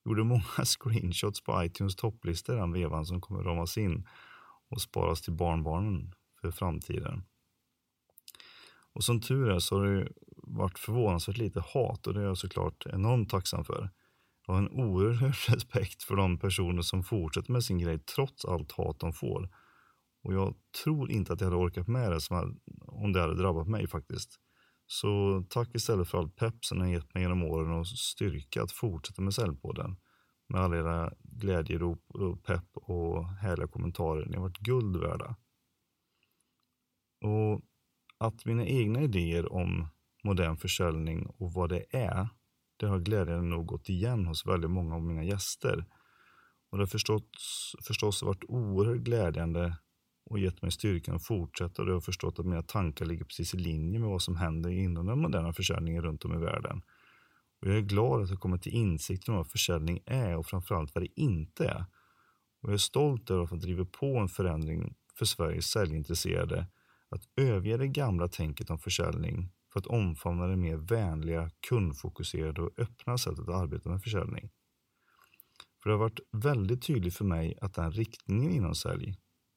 gjorde 0.05 0.23
många 0.33 0.65
screenshots 0.65 1.43
på 1.43 1.63
iTunes 1.63 1.95
topplista 1.95 2.55
den 2.55 2.71
vevan 2.71 3.05
som 3.05 3.21
kommer 3.21 3.43
ramas 3.43 3.77
in 3.77 4.07
och 4.69 4.81
sparas 4.81 5.21
till 5.21 5.33
barnbarnen 5.33 6.13
för 6.41 6.51
framtiden. 6.51 7.23
Och 8.93 9.03
som 9.03 9.21
tur 9.21 9.49
är 9.49 9.59
så 9.59 9.79
har 9.79 9.85
det 9.85 10.07
varit 10.37 10.79
förvånansvärt 10.79 11.37
lite 11.37 11.59
hat 11.59 12.07
och 12.07 12.13
det 12.13 12.19
är 12.19 12.25
jag 12.25 12.37
såklart 12.37 12.85
enormt 12.85 13.29
tacksam 13.29 13.65
för. 13.65 13.89
Jag 14.47 14.53
har 14.53 14.61
en 14.61 14.69
oerhörd 14.69 15.35
respekt 15.47 16.03
för 16.03 16.15
de 16.15 16.39
personer 16.39 16.81
som 16.81 17.03
fortsätter 17.03 17.51
med 17.51 17.63
sin 17.63 17.77
grej 17.79 17.99
trots 17.99 18.45
allt 18.45 18.71
hat 18.71 18.99
de 18.99 19.13
får. 19.13 19.49
Och 20.23 20.33
jag 20.33 20.55
tror 20.83 21.11
inte 21.11 21.33
att 21.33 21.41
jag 21.41 21.47
hade 21.47 21.63
orkat 21.63 21.87
med 21.87 22.11
det 22.11 22.19
om 22.87 23.13
det 23.13 23.21
hade 23.21 23.35
drabbat 23.41 23.67
mig 23.67 23.87
faktiskt. 23.87 24.39
Så 24.87 25.43
tack 25.49 25.75
istället 25.75 26.07
för 26.07 26.17
all 26.17 26.29
pepp 26.29 26.65
som 26.65 26.77
ni 26.77 26.91
gett 26.91 27.13
mig 27.13 27.23
genom 27.23 27.43
åren 27.43 27.71
och 27.71 27.87
styrka 27.87 28.63
att 28.63 28.71
fortsätta 28.71 29.21
med 29.21 29.33
Säljpodden. 29.33 29.97
Med 30.49 30.61
alla 30.61 30.77
era 30.77 31.13
glädjerop, 31.23 32.03
och 32.07 32.43
pepp 32.43 32.67
och 32.73 33.27
härliga 33.27 33.67
kommentarer. 33.67 34.25
Ni 34.25 34.35
har 34.35 34.43
varit 34.43 34.57
guld 34.57 34.97
värda. 34.97 35.35
Och 37.21 37.61
att 38.21 38.45
mina 38.45 38.65
egna 38.65 39.01
idéer 39.01 39.53
om 39.53 39.87
modern 40.23 40.57
försäljning 40.57 41.25
och 41.25 41.53
vad 41.53 41.69
det 41.69 41.85
är 41.89 42.27
det 42.77 42.87
har 42.87 42.99
glädjande 42.99 43.45
nog 43.45 43.65
gått 43.65 43.89
igen 43.89 44.25
hos 44.25 44.45
väldigt 44.45 44.71
många 44.71 44.95
av 44.95 45.03
mina 45.03 45.23
gäster. 45.23 45.85
Och 46.69 46.77
det 46.77 46.81
har 46.81 46.87
förstås, 46.87 47.75
förstås 47.87 48.23
varit 48.23 48.43
oerhört 48.47 48.97
glädjande 48.97 49.77
och 50.25 50.39
gett 50.39 50.61
mig 50.61 50.71
styrkan 50.71 51.15
att 51.15 51.25
fortsätta 51.25 51.81
och 51.81 51.87
jag 51.87 51.93
har 51.93 52.01
förstått 52.01 52.39
att 52.39 52.45
mina 52.45 52.61
tankar 52.61 53.05
ligger 53.05 53.25
precis 53.25 53.53
i 53.53 53.57
linje 53.57 53.99
med 53.99 54.09
vad 54.09 54.21
som 54.21 54.35
händer 54.35 54.69
inom 54.69 55.05
den 55.05 55.19
moderna 55.19 55.53
försäljningen 55.53 56.03
runt 56.03 56.25
om 56.25 56.33
i 56.33 56.37
världen. 56.37 56.81
Och 57.61 57.67
jag 57.67 57.77
är 57.77 57.81
glad 57.81 58.21
att 58.21 58.29
jag 58.29 58.39
kommit 58.39 58.61
till 58.61 58.73
insikt 58.73 59.29
om 59.29 59.35
vad 59.35 59.51
försäljning 59.51 59.99
är 60.05 60.37
och 60.37 60.45
framförallt 60.45 60.95
vad 60.95 61.03
det 61.03 61.21
inte 61.21 61.65
är. 61.65 61.85
Och 62.61 62.69
jag 62.69 62.73
är 62.73 62.77
stolt 62.77 63.31
över 63.31 63.43
att 63.43 63.49
ha 63.49 63.57
drivit 63.57 63.91
på 63.91 64.17
en 64.17 64.29
förändring 64.29 64.95
för 65.15 65.25
Sveriges 65.25 65.65
säljintresserade 65.65 66.67
att 67.15 67.23
överge 67.35 67.77
det 67.77 67.87
gamla 67.87 68.27
tänket 68.27 68.69
om 68.69 68.79
försäljning 68.79 69.51
för 69.73 69.79
att 69.79 69.87
omfamna 69.87 70.47
det 70.47 70.57
mer 70.57 70.77
vänliga, 70.77 71.49
kundfokuserade 71.69 72.61
och 72.61 72.79
öppna 72.79 73.17
sättet 73.17 73.39
att 73.39 73.61
arbeta 73.61 73.89
med 73.89 74.03
försäljning. 74.03 74.49
För 75.83 75.89
det 75.89 75.93
har 75.93 75.99
varit 75.99 76.19
väldigt 76.31 76.81
tydligt 76.81 77.15
för 77.15 77.25
mig 77.25 77.57
att 77.61 77.73
den 77.73 77.91
riktningen 77.91 78.51
inom 78.51 78.75
sälj, 78.75 79.15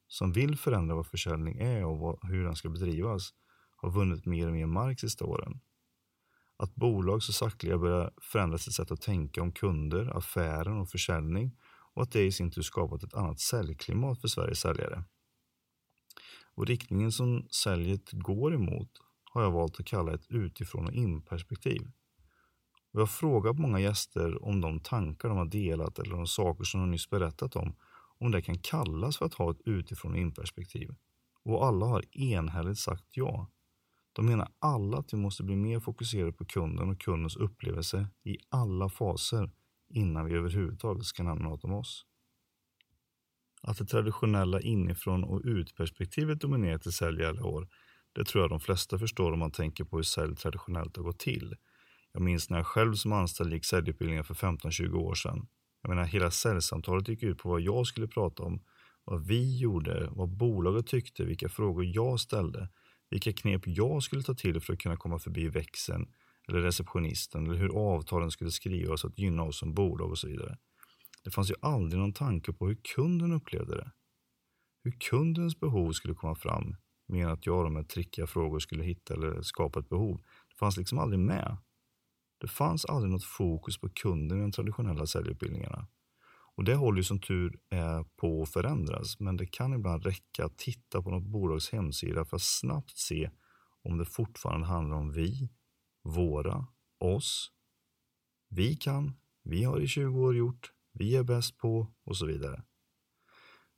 som 0.08 0.32
vill 0.32 0.58
förändra 0.58 0.94
vad 0.94 1.06
försäljning 1.06 1.58
är 1.58 1.84
och 1.84 1.98
vad, 1.98 2.18
hur 2.28 2.44
den 2.44 2.56
ska 2.56 2.68
bedrivas, 2.68 3.30
har 3.76 3.90
vunnit 3.90 4.26
mer 4.26 4.46
och 4.46 4.52
mer 4.52 4.66
mark 4.66 5.00
sista 5.00 5.24
åren. 5.24 5.60
Att 6.56 6.74
bolag 6.74 7.22
så 7.22 7.32
sakteliga 7.32 7.78
börjar 7.78 8.12
förändra 8.20 8.58
sitt 8.58 8.74
sätt 8.74 8.90
att 8.90 9.00
tänka 9.00 9.42
om 9.42 9.52
kunder, 9.52 10.16
affären 10.16 10.78
och 10.78 10.88
försäljning 10.88 11.56
och 11.94 12.02
att 12.02 12.12
det 12.12 12.22
i 12.22 12.32
sin 12.32 12.50
tur 12.50 12.62
skapat 12.62 13.02
ett 13.02 13.14
annat 13.14 13.40
säljklimat 13.40 14.20
för 14.20 14.28
Sveriges 14.28 14.60
säljare. 14.60 15.04
Och 16.54 16.66
riktningen 16.66 17.12
som 17.12 17.46
säljet 17.50 18.10
går 18.12 18.54
emot 18.54 18.90
har 19.24 19.42
jag 19.42 19.50
valt 19.50 19.80
att 19.80 19.86
kalla 19.86 20.14
ett 20.14 20.26
utifrån 20.28 20.86
och 20.86 20.92
in-perspektiv. 20.92 21.90
Jag 22.92 23.00
har 23.00 23.06
frågat 23.06 23.58
många 23.58 23.80
gäster 23.80 24.44
om 24.44 24.60
de 24.60 24.80
tankar 24.80 25.28
de 25.28 25.38
har 25.38 25.44
delat 25.44 25.98
eller 25.98 26.16
de 26.16 26.26
saker 26.26 26.64
som 26.64 26.80
de 26.80 26.90
nyss 26.90 27.10
berättat 27.10 27.56
om, 27.56 27.74
om 28.18 28.30
det 28.30 28.42
kan 28.42 28.58
kallas 28.58 29.16
för 29.16 29.26
att 29.26 29.34
ha 29.34 29.50
ett 29.50 29.60
utifrån 29.64 30.12
och 30.12 30.18
in-perspektiv. 30.18 30.94
Och 31.44 31.66
alla 31.66 31.86
har 31.86 32.16
enhälligt 32.16 32.78
sagt 32.78 33.04
ja. 33.10 33.50
De 34.12 34.26
menar 34.26 34.48
alla 34.58 34.98
att 34.98 35.12
vi 35.12 35.16
måste 35.16 35.42
bli 35.42 35.56
mer 35.56 35.80
fokuserade 35.80 36.32
på 36.32 36.44
kunden 36.44 36.90
och 36.90 37.00
kundens 37.00 37.36
upplevelse 37.36 38.08
i 38.24 38.36
alla 38.48 38.88
faser 38.88 39.50
innan 39.88 40.26
vi 40.26 40.34
överhuvudtaget 40.34 41.04
ska 41.04 41.22
nämna 41.22 41.48
något 41.48 41.64
om 41.64 41.72
oss. 41.72 42.06
Att 43.66 43.78
det 43.78 43.84
traditionella 43.84 44.60
inifrån 44.60 45.24
och 45.24 45.40
ut-perspektivet 45.44 46.40
dominerat 46.40 46.86
i 46.86 46.92
sälj 46.92 47.22
i 47.22 47.24
alla 47.24 47.44
år 47.44 47.68
det 48.14 48.24
tror 48.24 48.44
jag 48.44 48.50
de 48.50 48.60
flesta 48.60 48.98
förstår 48.98 49.32
om 49.32 49.38
man 49.38 49.50
tänker 49.50 49.84
på 49.84 49.96
hur 49.96 50.02
sälj 50.02 50.36
traditionellt 50.36 50.96
har 50.96 51.04
gått 51.04 51.18
till. 51.18 51.56
Jag 52.12 52.22
minns 52.22 52.50
när 52.50 52.56
jag 52.56 52.66
själv 52.66 52.94
som 52.94 53.12
anställd 53.12 53.52
gick 53.52 53.64
säljutbildningen 53.64 54.24
för 54.24 54.34
15-20 54.34 54.94
år 54.94 55.14
sedan. 55.14 55.46
Jag 55.82 55.88
menar, 55.88 56.04
hela 56.04 56.30
säljsamtalet 56.30 57.08
gick 57.08 57.22
ut 57.22 57.38
på 57.38 57.48
vad 57.48 57.60
jag 57.60 57.86
skulle 57.86 58.08
prata 58.08 58.42
om, 58.42 58.62
vad 59.04 59.26
vi 59.26 59.58
gjorde, 59.58 60.08
vad 60.10 60.28
bolaget 60.28 60.86
tyckte, 60.86 61.24
vilka 61.24 61.48
frågor 61.48 61.84
jag 61.84 62.20
ställde, 62.20 62.68
vilka 63.10 63.32
knep 63.32 63.62
jag 63.64 64.02
skulle 64.02 64.22
ta 64.22 64.34
till 64.34 64.60
för 64.60 64.72
att 64.72 64.78
kunna 64.78 64.96
komma 64.96 65.18
förbi 65.18 65.48
växeln 65.48 66.06
eller 66.48 66.60
receptionisten 66.60 67.46
eller 67.46 67.58
hur 67.58 67.94
avtalen 67.96 68.30
skulle 68.30 68.50
skrivas 68.50 69.00
för 69.00 69.08
att 69.08 69.18
gynna 69.18 69.42
oss 69.42 69.58
som 69.58 69.74
bolag 69.74 70.10
och 70.10 70.18
så 70.18 70.26
vidare. 70.28 70.56
Det 71.24 71.30
fanns 71.30 71.50
ju 71.50 71.54
aldrig 71.62 72.00
någon 72.00 72.12
tanke 72.12 72.52
på 72.52 72.66
hur 72.66 72.74
kunden 72.74 73.32
upplevde 73.32 73.76
det. 73.76 73.90
Hur 74.84 74.90
kundens 74.90 75.60
behov 75.60 75.92
skulle 75.92 76.14
komma 76.14 76.34
fram, 76.34 76.76
mer 77.06 77.24
än 77.24 77.32
att 77.32 77.46
jag 77.46 77.72
med 77.72 77.88
trickiga 77.88 78.26
frågor 78.26 78.58
skulle 78.58 78.84
hitta 78.84 79.14
eller 79.14 79.42
skapa 79.42 79.80
ett 79.80 79.88
behov. 79.88 80.22
Det 80.48 80.54
fanns 80.54 80.76
liksom 80.76 80.98
aldrig 80.98 81.20
med. 81.20 81.56
Det 82.38 82.48
fanns 82.48 82.84
aldrig 82.84 83.12
något 83.12 83.24
fokus 83.24 83.78
på 83.78 83.88
kunden 83.88 84.38
i 84.38 84.40
de 84.40 84.52
traditionella 84.52 85.06
säljutbildningarna. 85.06 85.86
Och 86.56 86.64
det 86.64 86.74
håller 86.74 86.96
ju 86.96 87.04
som 87.04 87.20
tur 87.20 87.58
är 87.70 88.04
på 88.16 88.42
att 88.42 88.52
förändras, 88.52 89.20
men 89.20 89.36
det 89.36 89.46
kan 89.46 89.72
ibland 89.72 90.04
räcka 90.04 90.44
att 90.44 90.58
titta 90.58 91.02
på 91.02 91.10
något 91.10 91.26
bolags 91.26 91.72
hemsida 91.72 92.24
för 92.24 92.36
att 92.36 92.42
snabbt 92.42 92.96
se 92.96 93.30
om 93.82 93.98
det 93.98 94.04
fortfarande 94.04 94.66
handlar 94.66 94.96
om 94.96 95.12
vi, 95.12 95.50
våra, 96.02 96.66
oss. 96.98 97.50
Vi 98.48 98.76
kan, 98.76 99.16
vi 99.42 99.64
har 99.64 99.80
i 99.80 99.86
20 99.86 100.20
år 100.20 100.36
gjort, 100.36 100.72
vi 100.94 101.16
är 101.16 101.22
bäst 101.22 101.58
på 101.58 101.92
och 102.04 102.16
så 102.16 102.26
vidare. 102.26 102.62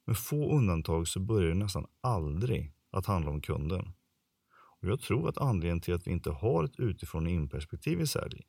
Med 0.06 0.18
få 0.18 0.56
undantag 0.56 1.08
så 1.08 1.20
börjar 1.20 1.48
det 1.48 1.54
nästan 1.54 1.86
aldrig 2.00 2.72
att 2.90 3.06
handla 3.06 3.30
om 3.30 3.40
kunden. 3.40 3.92
Och 4.80 4.88
jag 4.88 5.00
tror 5.00 5.28
att 5.28 5.38
anledningen 5.38 5.80
till 5.80 5.94
att 5.94 6.06
vi 6.06 6.10
inte 6.10 6.30
har 6.30 6.64
ett 6.64 6.80
utifrån-in-perspektiv 6.80 8.00
i 8.00 8.06
sälj 8.06 8.42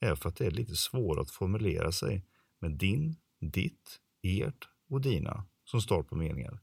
är 0.00 0.14
för 0.14 0.28
att 0.28 0.36
det 0.36 0.46
är 0.46 0.50
lite 0.50 0.76
svårare 0.76 1.22
att 1.22 1.30
formulera 1.30 1.92
sig 1.92 2.26
med 2.60 2.70
din, 2.70 3.16
ditt, 3.40 4.00
ert 4.22 4.68
och 4.88 5.00
dina 5.00 5.46
som 5.64 5.80
start 5.80 6.08
på 6.08 6.16
meningar. 6.16 6.60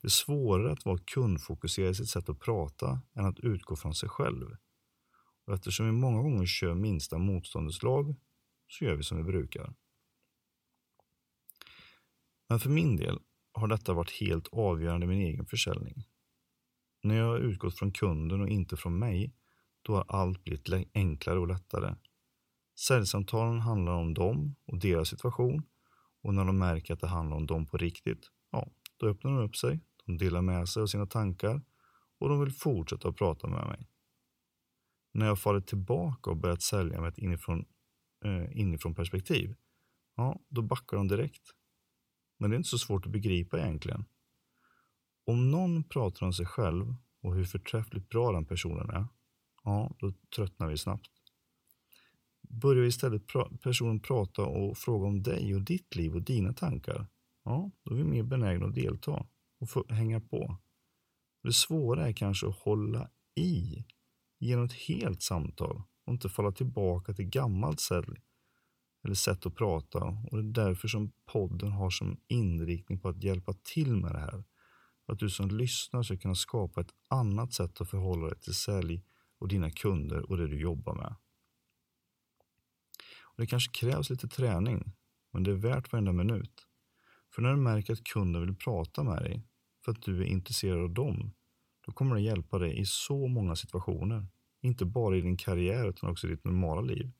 Det 0.00 0.06
är 0.06 0.10
svårare 0.10 0.72
att 0.72 0.84
vara 0.84 0.98
kundfokuserad 0.98 1.90
i 1.90 1.94
sitt 1.94 2.08
sätt 2.08 2.28
att 2.28 2.40
prata 2.40 3.00
än 3.14 3.24
att 3.24 3.40
utgå 3.40 3.76
från 3.76 3.94
sig 3.94 4.08
själv. 4.08 4.56
Och 5.46 5.54
eftersom 5.54 5.86
vi 5.86 5.92
många 5.92 6.22
gånger 6.22 6.46
kör 6.46 6.74
minsta 6.74 7.18
motståndets 7.18 7.82
lag 7.82 8.14
så 8.68 8.84
gör 8.84 8.94
vi 8.94 9.02
som 9.02 9.16
vi 9.16 9.24
brukar. 9.24 9.74
Men 12.48 12.60
för 12.60 12.70
min 12.70 12.96
del 12.96 13.18
har 13.52 13.68
detta 13.68 13.92
varit 13.92 14.20
helt 14.20 14.48
avgörande 14.52 15.06
i 15.06 15.08
min 15.08 15.20
egen 15.20 15.46
försäljning. 15.46 16.04
När 17.02 17.16
jag 17.16 17.26
har 17.26 17.38
utgått 17.38 17.78
från 17.78 17.92
kunden 17.92 18.40
och 18.40 18.48
inte 18.48 18.76
från 18.76 18.98
mig, 18.98 19.34
då 19.82 19.94
har 19.94 20.04
allt 20.08 20.44
blivit 20.44 20.90
enklare 20.94 21.38
och 21.38 21.48
lättare. 21.48 21.94
Säljsamtalen 22.78 23.60
handlar 23.60 23.92
om 23.92 24.14
dem 24.14 24.56
och 24.66 24.78
deras 24.78 25.08
situation 25.08 25.62
och 26.22 26.34
när 26.34 26.44
de 26.44 26.58
märker 26.58 26.94
att 26.94 27.00
det 27.00 27.06
handlar 27.06 27.36
om 27.36 27.46
dem 27.46 27.66
på 27.66 27.76
riktigt, 27.76 28.30
ja, 28.50 28.68
då 28.96 29.06
öppnar 29.06 29.30
de 29.30 29.44
upp 29.44 29.56
sig, 29.56 29.80
de 30.06 30.18
delar 30.18 30.42
med 30.42 30.68
sig 30.68 30.82
av 30.82 30.86
sina 30.86 31.06
tankar 31.06 31.62
och 32.18 32.28
de 32.28 32.40
vill 32.40 32.52
fortsätta 32.52 33.08
att 33.08 33.16
prata 33.16 33.48
med 33.48 33.66
mig. 33.66 33.88
När 35.12 35.26
jag 35.26 35.38
fallit 35.38 35.66
tillbaka 35.66 36.30
och 36.30 36.36
börjat 36.36 36.62
sälja 36.62 37.00
med 37.00 37.08
ett 37.08 37.18
inifrån, 37.18 37.64
eh, 38.24 38.60
inifrån 38.60 38.94
perspektiv, 38.94 39.54
ja, 40.16 40.40
då 40.48 40.62
backar 40.62 40.96
de 40.96 41.08
direkt. 41.08 41.42
Men 42.38 42.50
det 42.50 42.54
är 42.54 42.58
inte 42.58 42.68
så 42.68 42.78
svårt 42.78 43.06
att 43.06 43.12
begripa 43.12 43.58
egentligen. 43.58 44.04
Om 45.26 45.50
någon 45.50 45.84
pratar 45.84 46.26
om 46.26 46.32
sig 46.32 46.46
själv 46.46 46.94
och 47.22 47.34
hur 47.34 47.44
förträffligt 47.44 48.08
bra 48.08 48.32
den 48.32 48.44
personen 48.44 48.90
är, 48.90 49.06
ja, 49.64 49.96
då 49.98 50.12
tröttnar 50.36 50.68
vi 50.68 50.78
snabbt. 50.78 51.10
Börjar 52.48 52.84
istället 52.84 53.26
pra 53.26 53.48
personen 53.62 54.00
prata 54.00 54.42
och 54.42 54.78
fråga 54.78 55.06
om 55.06 55.22
dig 55.22 55.54
och 55.54 55.62
ditt 55.62 55.96
liv 55.96 56.14
och 56.14 56.22
dina 56.22 56.52
tankar, 56.52 57.06
ja, 57.44 57.70
då 57.82 57.94
är 57.94 57.98
vi 57.98 58.04
mer 58.04 58.22
benägna 58.22 58.66
att 58.66 58.74
delta 58.74 59.26
och 59.58 59.70
få 59.70 59.84
hänga 59.88 60.20
på. 60.20 60.56
Det 61.42 61.52
svåra 61.52 62.08
är 62.08 62.12
kanske 62.12 62.48
att 62.48 62.58
hålla 62.58 63.10
i 63.34 63.84
genom 64.38 64.64
ett 64.64 64.72
helt 64.72 65.22
samtal 65.22 65.82
och 66.04 66.12
inte 66.12 66.28
falla 66.28 66.52
tillbaka 66.52 67.14
till 67.14 67.24
gammalt 67.24 67.80
sälj 67.80 68.20
eller 69.06 69.14
sätt 69.14 69.46
att 69.46 69.54
prata. 69.54 69.98
Och 69.98 70.42
det 70.42 70.60
är 70.60 70.66
därför 70.66 70.88
som 70.88 71.12
podden 71.32 71.72
har 71.72 71.90
som 71.90 72.20
inriktning 72.28 73.00
på 73.00 73.08
att 73.08 73.22
hjälpa 73.22 73.52
till 73.52 73.96
med 73.96 74.12
det 74.12 74.18
här. 74.18 74.44
För 75.06 75.12
att 75.12 75.18
du 75.18 75.30
som 75.30 75.48
lyssnar 75.48 76.02
ska 76.02 76.16
kunna 76.16 76.34
skapa 76.34 76.80
ett 76.80 76.94
annat 77.08 77.52
sätt 77.52 77.80
att 77.80 77.90
förhålla 77.90 78.26
dig 78.26 78.38
till 78.38 78.54
sälj 78.54 79.02
och 79.38 79.48
dina 79.48 79.70
kunder 79.70 80.30
och 80.30 80.36
det 80.36 80.46
du 80.46 80.60
jobbar 80.60 80.94
med. 80.94 81.14
Och 83.22 83.42
det 83.42 83.46
kanske 83.46 83.72
krävs 83.72 84.10
lite 84.10 84.28
träning, 84.28 84.92
men 85.32 85.42
det 85.42 85.50
är 85.50 85.54
värt 85.54 85.92
varenda 85.92 86.12
minut. 86.12 86.66
För 87.34 87.42
när 87.42 87.50
du 87.50 87.56
märker 87.56 87.92
att 87.92 88.04
kunden 88.04 88.46
vill 88.46 88.56
prata 88.56 89.02
med 89.02 89.22
dig 89.22 89.42
för 89.84 89.92
att 89.92 90.02
du 90.02 90.22
är 90.22 90.26
intresserad 90.26 90.80
av 90.80 90.90
dem, 90.90 91.32
då 91.86 91.92
kommer 91.92 92.14
det 92.14 92.20
hjälpa 92.22 92.58
dig 92.58 92.80
i 92.80 92.86
så 92.86 93.26
många 93.26 93.56
situationer. 93.56 94.26
Inte 94.60 94.84
bara 94.84 95.16
i 95.16 95.20
din 95.20 95.36
karriär 95.36 95.88
utan 95.88 96.10
också 96.10 96.26
i 96.26 96.30
ditt 96.30 96.44
normala 96.44 96.80
liv. 96.80 97.12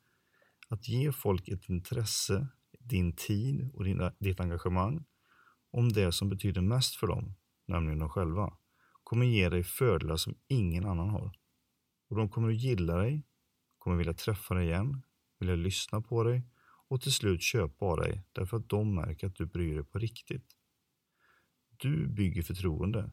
Att 0.69 0.89
ge 0.89 1.13
folk 1.13 1.49
ett 1.49 1.69
intresse, 1.69 2.49
din 2.79 3.13
tid 3.13 3.71
och 3.75 3.85
din, 3.85 4.11
ditt 4.19 4.41
engagemang 4.41 5.05
om 5.71 5.93
det 5.93 6.13
som 6.13 6.29
betyder 6.29 6.61
mest 6.61 6.97
för 6.97 7.07
dem, 7.07 7.35
nämligen 7.67 7.99
de 7.99 8.09
själva, 8.09 8.57
kommer 9.03 9.27
ge 9.27 9.49
dig 9.49 9.65
fördelar 9.65 10.17
som 10.17 10.35
ingen 10.49 10.85
annan 10.85 11.09
har. 11.11 11.39
Och 12.09 12.17
de 12.17 12.29
kommer 12.29 12.49
att 12.49 12.63
gilla 12.63 12.97
dig, 12.97 13.25
kommer 13.79 13.97
vilja 13.97 14.15
träffa 14.15 14.55
dig 14.55 14.67
igen, 14.67 15.03
vilja 15.39 15.57
lyssna 15.57 16.01
på 16.01 16.25
dig 16.25 16.43
och 16.89 17.01
till 17.01 17.13
slut 17.13 17.43
köpa 17.43 17.85
av 17.85 17.97
dig 17.97 18.25
därför 18.33 18.57
att 18.57 18.69
de 18.69 18.95
märker 18.95 19.27
att 19.27 19.35
du 19.35 19.47
bryr 19.47 19.75
dig 19.75 19.85
på 19.85 19.99
riktigt. 19.99 20.47
Du 21.77 22.09
bygger 22.09 22.43
förtroende. 22.43 23.11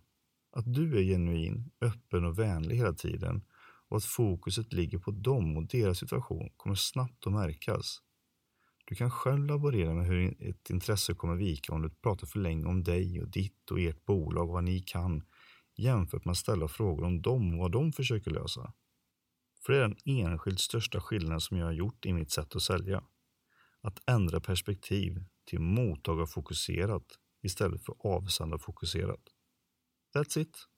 Att 0.51 0.73
du 0.73 0.97
är 0.97 1.03
genuin, 1.03 1.71
öppen 1.81 2.25
och 2.25 2.39
vänlig 2.39 2.75
hela 2.75 2.93
tiden 2.93 3.45
och 3.93 3.97
att 3.97 4.05
fokuset 4.05 4.73
ligger 4.73 4.97
på 4.97 5.11
dem 5.11 5.57
och 5.57 5.67
deras 5.67 5.97
situation 5.97 6.49
kommer 6.57 6.75
snabbt 6.75 7.27
att 7.27 7.33
märkas. 7.33 8.01
Du 8.85 8.95
kan 8.95 9.11
själv 9.11 9.45
laborera 9.45 9.93
med 9.93 10.05
hur 10.05 10.49
ett 10.49 10.69
intresse 10.69 11.13
kommer 11.13 11.35
vika 11.35 11.73
om 11.73 11.81
du 11.81 11.89
pratar 11.89 12.27
för 12.27 12.39
länge 12.39 12.65
om 12.65 12.83
dig 12.83 13.21
och 13.21 13.29
ditt 13.29 13.71
och 13.71 13.79
ert 13.79 14.05
bolag 14.05 14.43
och 14.47 14.53
vad 14.53 14.63
ni 14.63 14.79
kan 14.79 15.23
jämfört 15.75 16.25
med 16.25 16.31
att 16.31 16.37
ställa 16.37 16.67
frågor 16.67 17.03
om 17.03 17.21
dem 17.21 17.53
och 17.53 17.59
vad 17.59 17.71
de 17.71 17.93
försöker 17.93 18.31
lösa. 18.31 18.73
För 19.65 19.73
det 19.73 19.79
är 19.79 19.81
den 19.81 19.97
enskilt 20.05 20.59
största 20.59 21.01
skillnaden 21.01 21.41
som 21.41 21.57
jag 21.57 21.65
har 21.65 21.73
gjort 21.73 22.05
i 22.05 22.13
mitt 22.13 22.31
sätt 22.31 22.55
att 22.55 22.61
sälja. 22.61 23.03
Att 23.81 24.09
ändra 24.09 24.39
perspektiv 24.39 25.23
till 25.45 25.59
mottagarfokuserat 25.59 27.05
istället 27.43 27.85
för 27.85 27.95
avsändarfokuserat. 27.99 29.23
That's 30.15 30.39
it. 30.39 30.72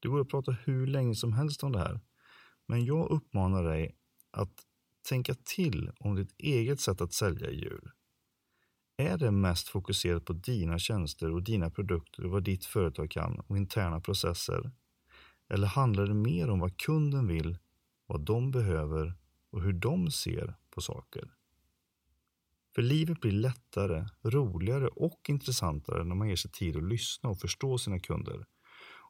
Det 0.00 0.08
går 0.08 0.20
att 0.20 0.28
prata 0.28 0.52
hur 0.52 0.86
länge 0.86 1.14
som 1.14 1.32
helst 1.32 1.64
om 1.64 1.72
det 1.72 1.78
här. 1.78 2.00
Men 2.66 2.84
jag 2.84 3.10
uppmanar 3.10 3.64
dig 3.64 3.96
att 4.30 4.66
tänka 5.08 5.34
till 5.34 5.90
om 5.98 6.16
ditt 6.16 6.34
eget 6.38 6.80
sätt 6.80 7.00
att 7.00 7.12
sälja 7.12 7.50
djur. 7.50 7.92
Är 8.96 9.18
det 9.18 9.30
mest 9.30 9.68
fokuserat 9.68 10.24
på 10.24 10.32
dina 10.32 10.78
tjänster 10.78 11.30
och 11.30 11.42
dina 11.42 11.70
produkter 11.70 12.24
och 12.24 12.30
vad 12.30 12.42
ditt 12.42 12.64
företag 12.64 13.10
kan 13.10 13.40
och 13.40 13.56
interna 13.56 14.00
processer? 14.00 14.70
Eller 15.48 15.66
handlar 15.66 16.06
det 16.06 16.14
mer 16.14 16.50
om 16.50 16.60
vad 16.60 16.76
kunden 16.76 17.26
vill, 17.26 17.58
vad 18.06 18.20
de 18.20 18.50
behöver 18.50 19.14
och 19.50 19.62
hur 19.62 19.72
de 19.72 20.10
ser 20.10 20.54
på 20.70 20.80
saker? 20.80 21.34
För 22.74 22.82
livet 22.82 23.20
blir 23.20 23.32
lättare, 23.32 24.08
roligare 24.22 24.88
och 24.88 25.20
intressantare 25.28 26.04
när 26.04 26.14
man 26.14 26.28
ger 26.28 26.36
sig 26.36 26.50
tid 26.50 26.76
att 26.76 26.82
lyssna 26.82 27.30
och 27.30 27.40
förstå 27.40 27.78
sina 27.78 27.98
kunder 27.98 28.46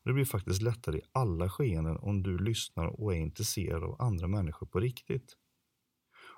och 0.03 0.11
det 0.11 0.15
blir 0.15 0.25
faktiskt 0.25 0.63
lättare 0.63 0.99
i 0.99 1.03
alla 1.13 1.49
skeenden 1.49 1.97
om 1.97 2.23
du 2.23 2.39
lyssnar 2.39 2.87
och 2.87 3.15
är 3.15 3.19
intresserad 3.19 3.85
av 3.85 4.03
andra 4.03 4.29
människor 4.29 4.67
på 4.67 4.81
riktigt. 4.81 5.37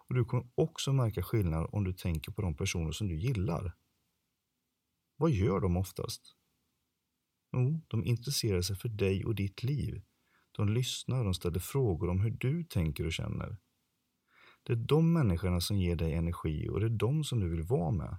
Och 0.08 0.14
Du 0.14 0.24
kommer 0.24 0.46
också 0.54 0.92
märka 0.92 1.22
skillnad 1.22 1.68
om 1.72 1.84
du 1.84 1.92
tänker 1.92 2.32
på 2.32 2.42
de 2.42 2.56
personer 2.56 2.92
som 2.92 3.08
du 3.08 3.16
gillar. 3.16 3.72
Vad 5.16 5.30
gör 5.30 5.60
de 5.60 5.76
oftast? 5.76 6.36
Jo, 7.52 7.82
de 7.88 8.04
intresserar 8.04 8.62
sig 8.62 8.76
för 8.76 8.88
dig 8.88 9.24
och 9.24 9.34
ditt 9.34 9.62
liv. 9.62 10.02
De 10.52 10.68
lyssnar 10.68 11.18
och 11.18 11.24
de 11.24 11.34
ställer 11.34 11.60
frågor 11.60 12.10
om 12.10 12.20
hur 12.20 12.30
du 12.30 12.64
tänker 12.64 13.06
och 13.06 13.12
känner. 13.12 13.56
Det 14.62 14.72
är 14.72 14.76
de 14.76 15.12
människorna 15.12 15.60
som 15.60 15.78
ger 15.78 15.96
dig 15.96 16.14
energi 16.14 16.68
och 16.68 16.80
det 16.80 16.86
är 16.86 16.90
de 16.90 17.24
som 17.24 17.40
du 17.40 17.48
vill 17.48 17.62
vara 17.62 17.90
med. 17.90 18.18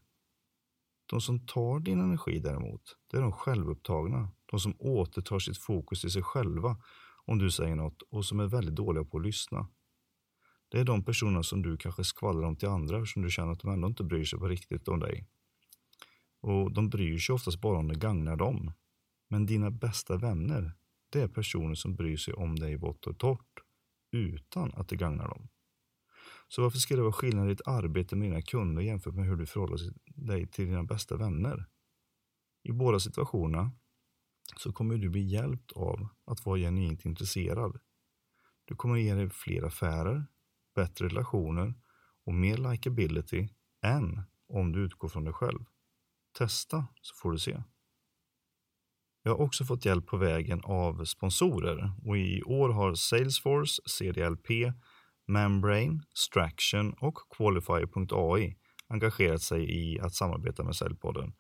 De 1.06 1.22
som 1.22 1.46
tar 1.46 1.80
din 1.80 2.00
energi 2.00 2.40
däremot, 2.40 2.98
det 3.08 3.18
är 3.18 3.22
de 3.22 3.32
självupptagna. 3.32 4.32
De 4.54 4.60
som 4.60 4.76
återtar 4.80 5.40
sitt 5.40 5.58
fokus 5.58 6.02
till 6.02 6.12
sig 6.12 6.24
själva 6.24 6.78
om 7.26 7.38
du 7.38 7.52
säger 7.52 7.76
något 7.76 8.02
och 8.02 8.26
som 8.26 8.40
är 8.40 8.48
väldigt 8.48 8.76
dåliga 8.76 9.04
på 9.04 9.18
att 9.18 9.24
lyssna. 9.24 9.68
Det 10.70 10.80
är 10.80 10.84
de 10.84 11.06
personerna 11.06 11.44
som 11.44 11.62
du 11.62 11.78
kanske 11.78 12.04
skvallrar 12.04 12.48
om 12.48 12.56
till 12.56 12.68
andra 12.68 13.06
som 13.06 13.22
du 13.22 13.30
känner 13.30 13.52
att 13.52 13.60
de 13.60 13.72
ändå 13.72 13.88
inte 13.88 14.04
bryr 14.04 14.26
sig 14.26 14.40
på 14.40 14.48
riktigt 14.48 14.88
om 14.88 15.00
dig. 15.00 15.28
Och 16.42 16.72
de 16.74 16.90
bryr 16.90 17.18
sig 17.18 17.34
oftast 17.34 17.62
bara 17.62 17.78
om 17.78 17.88
det 17.88 17.96
gagnar 17.96 18.36
dem. 18.36 18.74
Men 19.30 19.46
dina 19.46 19.72
bästa 19.72 20.18
vänner, 20.18 20.74
det 21.10 21.22
är 21.22 21.28
personer 21.28 21.76
som 21.76 21.96
bryr 21.96 22.18
sig 22.18 22.34
om 22.34 22.56
dig 22.56 22.76
vått 22.76 23.08
och 23.08 23.18
torrt 23.18 23.60
utan 24.12 24.74
att 24.74 24.88
det 24.90 24.96
gagnar 24.96 25.28
dem. 25.28 25.50
Så 26.48 26.62
varför 26.62 26.78
ska 26.78 26.96
det 26.96 27.02
vara 27.02 27.14
skillnad 27.14 27.46
i 27.46 27.50
ditt 27.50 27.68
arbete 27.68 28.16
med 28.16 28.30
dina 28.30 28.42
kunder 28.42 28.82
jämfört 28.82 29.16
med 29.16 29.26
hur 29.26 29.36
du 29.36 29.46
förhåller 29.46 29.80
dig 30.06 30.48
till 30.48 30.66
dina 30.66 30.84
bästa 30.84 31.18
vänner? 31.18 31.66
I 32.64 32.72
båda 32.72 33.00
situationerna 33.00 33.72
så 34.58 34.74
kommer 34.74 34.98
du 34.98 35.10
bli 35.10 35.22
hjälpt 35.22 35.72
av 35.72 36.08
att 36.26 36.46
vara 36.46 36.58
genuint 36.58 37.06
intresserad. 37.06 37.80
Du 38.66 38.76
kommer 38.76 38.98
ge 38.98 39.14
dig 39.14 39.30
fler 39.30 39.64
affärer, 39.64 40.26
bättre 40.76 41.06
relationer 41.06 41.74
och 42.26 42.34
mer 42.34 42.58
likability 42.58 43.50
än 43.82 44.22
om 44.48 44.72
du 44.72 44.86
utgår 44.86 45.08
från 45.08 45.24
dig 45.24 45.34
själv. 45.34 45.60
Testa 46.38 46.88
så 47.02 47.16
får 47.16 47.32
du 47.32 47.40
se. 47.40 47.64
Jag 49.24 49.32
har 49.32 49.46
också 49.46 49.66
fått 49.66 49.86
hjälp 49.86 50.08
på 50.08 50.18
vägen 50.18 50.62
av 50.64 51.06
sponsorer 51.06 51.92
och 52.06 52.18
i 52.18 52.44
år 52.44 52.70
har 52.70 52.94
Salesforce, 52.96 53.82
CDLP, 53.86 54.50
Membrane, 55.28 56.00
Straction 56.14 56.94
och 56.94 57.18
Qualifier.ai 57.38 58.56
engagerat 58.88 59.42
sig 59.42 59.70
i 59.72 60.00
att 60.00 60.14
samarbeta 60.14 60.64
med 60.64 60.76
Säljpodden 60.76 61.34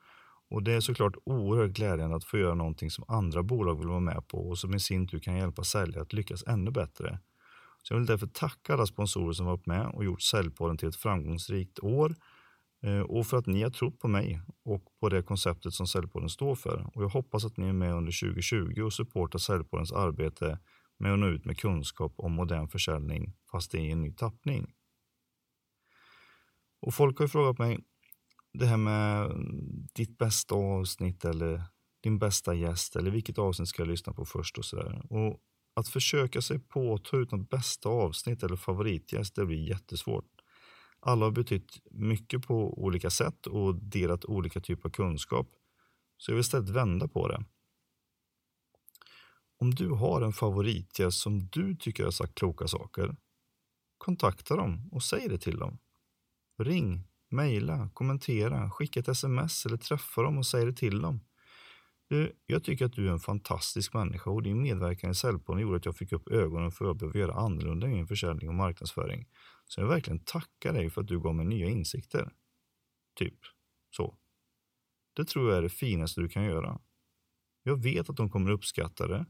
och 0.53 0.63
det 0.63 0.73
är 0.73 0.79
såklart 0.79 1.15
oerhört 1.25 1.71
glädjande 1.71 2.15
att 2.15 2.23
få 2.23 2.37
göra 2.37 2.55
någonting 2.55 2.91
som 2.91 3.05
andra 3.07 3.43
bolag 3.43 3.75
vill 3.75 3.87
vara 3.87 3.99
med 3.99 4.27
på 4.27 4.49
och 4.49 4.57
som 4.57 4.75
i 4.75 4.79
sin 4.79 5.07
tur 5.07 5.19
kan 5.19 5.37
hjälpa 5.37 5.63
säljare 5.63 6.01
att 6.01 6.13
lyckas 6.13 6.43
ännu 6.47 6.71
bättre. 6.71 7.19
Så 7.83 7.93
jag 7.93 7.99
vill 7.99 8.07
därför 8.07 8.27
tacka 8.27 8.73
alla 8.73 8.85
sponsorer 8.85 9.33
som 9.33 9.45
varit 9.45 9.65
med 9.65 9.87
och 9.87 10.05
gjort 10.05 10.21
Säljpodden 10.21 10.77
till 10.77 10.87
ett 10.87 10.95
framgångsrikt 10.95 11.79
år 11.79 12.15
eh, 12.83 12.99
och 12.99 13.27
för 13.27 13.37
att 13.37 13.45
ni 13.45 13.63
har 13.63 13.69
trott 13.69 13.99
på 13.99 14.07
mig 14.07 14.41
och 14.65 14.83
på 14.99 15.09
det 15.09 15.23
konceptet 15.23 15.73
som 15.73 15.87
Säljpodden 15.87 16.29
står 16.29 16.55
för. 16.55 16.89
Och 16.95 17.03
jag 17.03 17.09
hoppas 17.09 17.45
att 17.45 17.57
ni 17.57 17.67
är 17.67 17.73
med 17.73 17.93
under 17.93 18.19
2020 18.21 18.81
och 18.81 18.93
supportar 18.93 19.39
Säljpoddens 19.39 19.91
arbete 19.91 20.59
med 20.99 21.13
att 21.13 21.19
nå 21.19 21.27
ut 21.27 21.45
med 21.45 21.57
kunskap 21.57 22.13
om 22.15 22.31
modern 22.31 22.67
försäljning 22.67 23.33
fast 23.51 23.75
i 23.75 23.91
en 23.91 24.01
ny 24.01 24.13
tappning. 24.13 24.73
Och 26.81 26.93
folk 26.93 27.19
har 27.19 27.27
frågat 27.27 27.57
mig 27.57 27.79
det 28.53 28.65
här 28.65 28.77
med 28.77 29.25
mm, 29.25 29.87
ditt 29.93 30.17
bästa 30.17 30.55
avsnitt 30.55 31.25
eller 31.25 31.63
din 32.03 32.19
bästa 32.19 32.53
gäst 32.53 32.95
eller 32.95 33.11
vilket 33.11 33.37
avsnitt 33.37 33.69
ska 33.69 33.81
jag 33.81 33.89
lyssna 33.89 34.13
på 34.13 34.25
först 34.25 34.57
och 34.57 34.65
sådär. 34.65 35.01
Och 35.09 35.39
att 35.75 35.87
försöka 35.87 36.41
sig 36.41 36.59
på 36.59 36.93
att 36.93 37.05
ta 37.05 37.17
ut 37.17 37.31
något 37.31 37.49
bästa 37.49 37.89
avsnitt 37.89 38.43
eller 38.43 38.55
favoritgäst, 38.55 39.35
det 39.35 39.45
blir 39.45 39.69
jättesvårt. 39.69 40.29
Alla 40.99 41.25
har 41.25 41.31
betytt 41.31 41.81
mycket 41.91 42.47
på 42.47 42.83
olika 42.83 43.09
sätt 43.09 43.47
och 43.47 43.75
delat 43.75 44.25
olika 44.25 44.59
typer 44.59 44.89
av 44.89 44.93
kunskap. 44.93 45.47
Så 46.17 46.31
jag 46.31 46.35
vill 46.35 46.41
istället 46.41 46.69
vända 46.69 47.07
på 47.07 47.27
det. 47.27 47.45
Om 49.59 49.75
du 49.75 49.89
har 49.89 50.21
en 50.21 50.33
favoritgäst 50.33 51.19
som 51.19 51.47
du 51.47 51.75
tycker 51.75 52.03
har 52.03 52.11
sagt 52.11 52.35
kloka 52.35 52.67
saker, 52.67 53.15
kontakta 53.97 54.55
dem 54.55 54.89
och 54.91 55.03
säg 55.03 55.27
det 55.27 55.37
till 55.37 55.57
dem. 55.57 55.77
Ring, 56.57 57.07
mejla, 57.33 57.89
kommentera, 57.93 58.69
skicka 58.71 58.99
ett 58.99 59.07
sms 59.07 59.65
eller 59.65 59.77
träffa 59.77 60.21
dem 60.21 60.37
och 60.37 60.45
säg 60.45 60.65
det 60.65 60.73
till 60.73 61.01
dem. 61.01 61.19
Du, 62.09 62.35
jag 62.45 62.63
tycker 62.63 62.85
att 62.85 62.93
du 62.93 63.07
är 63.07 63.11
en 63.11 63.19
fantastisk 63.19 63.93
människa 63.93 64.29
och 64.29 64.43
din 64.43 64.61
medverkan 64.61 65.11
i 65.11 65.15
Säljpodden 65.15 65.61
gjorde 65.61 65.77
att 65.77 65.85
jag 65.85 65.95
fick 65.95 66.11
upp 66.11 66.27
ögonen 66.31 66.71
för 66.71 66.85
att 66.85 66.89
jag 66.89 66.97
behöver 66.97 67.19
göra 67.19 67.33
annorlunda 67.33 67.87
i 67.87 67.89
min 67.89 68.07
försäljning 68.07 68.49
och 68.49 68.55
marknadsföring. 68.55 69.27
Så 69.65 69.81
jag 69.81 69.87
verkligen 69.87 70.19
tackar 70.19 70.73
dig 70.73 70.89
för 70.89 71.01
att 71.01 71.07
du 71.07 71.19
gav 71.19 71.35
mig 71.35 71.45
nya 71.45 71.67
insikter. 71.67 72.31
Typ 73.15 73.37
så. 73.95 74.17
Det 75.13 75.25
tror 75.25 75.49
jag 75.49 75.57
är 75.57 75.61
det 75.61 75.69
finaste 75.69 76.21
du 76.21 76.29
kan 76.29 76.43
göra. 76.43 76.79
Jag 77.63 77.83
vet 77.83 78.09
att 78.09 78.17
de 78.17 78.29
kommer 78.29 78.51
uppskatta 78.51 79.07
det 79.07 79.25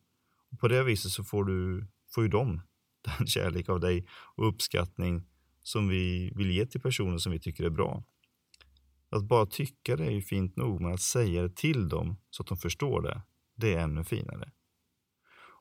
och 0.52 0.60
på 0.60 0.68
det 0.68 0.84
viset 0.84 1.12
så 1.12 1.24
får, 1.24 1.46
du, 1.46 1.88
får 2.14 2.24
ju 2.24 2.30
de 2.30 2.62
den 3.18 3.28
kärlek 3.28 3.70
av 3.70 3.80
dig 3.80 4.08
och 4.10 4.48
uppskattning 4.48 5.24
som 5.64 5.88
vi 5.88 6.32
vill 6.36 6.52
ge 6.52 6.66
till 6.66 6.82
personer 6.82 7.18
som 7.18 7.32
vi 7.32 7.40
tycker 7.40 7.64
är 7.64 7.70
bra. 7.70 8.04
Att 9.10 9.24
bara 9.24 9.46
tycka 9.46 9.96
det 9.96 10.06
är 10.06 10.12
ju 10.12 10.22
fint 10.22 10.56
nog, 10.56 10.82
men 10.82 10.94
att 10.94 11.02
säga 11.02 11.42
det 11.42 11.56
till 11.56 11.90
dem 11.90 12.18
så 12.30 12.44
att 12.44 12.48
de 12.48 12.58
förstår 12.58 13.02
det, 13.02 13.22
det 13.56 13.74
är 13.74 13.80
ännu 13.80 14.04
finare. 14.04 14.52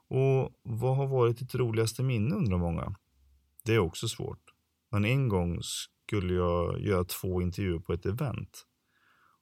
Och 0.08 0.60
vad 0.62 0.96
har 0.96 1.06
varit 1.06 1.38
ditt 1.38 1.54
roligaste 1.54 2.02
minne 2.02 2.34
undrar 2.34 2.58
många? 2.58 2.94
Det 3.64 3.74
är 3.74 3.78
också 3.78 4.08
svårt. 4.08 4.42
Men 4.90 5.04
en 5.04 5.28
gång 5.28 5.58
skulle 5.62 6.34
jag 6.34 6.80
göra 6.80 7.04
två 7.04 7.42
intervjuer 7.42 7.78
på 7.78 7.92
ett 7.92 8.06
event. 8.06 8.66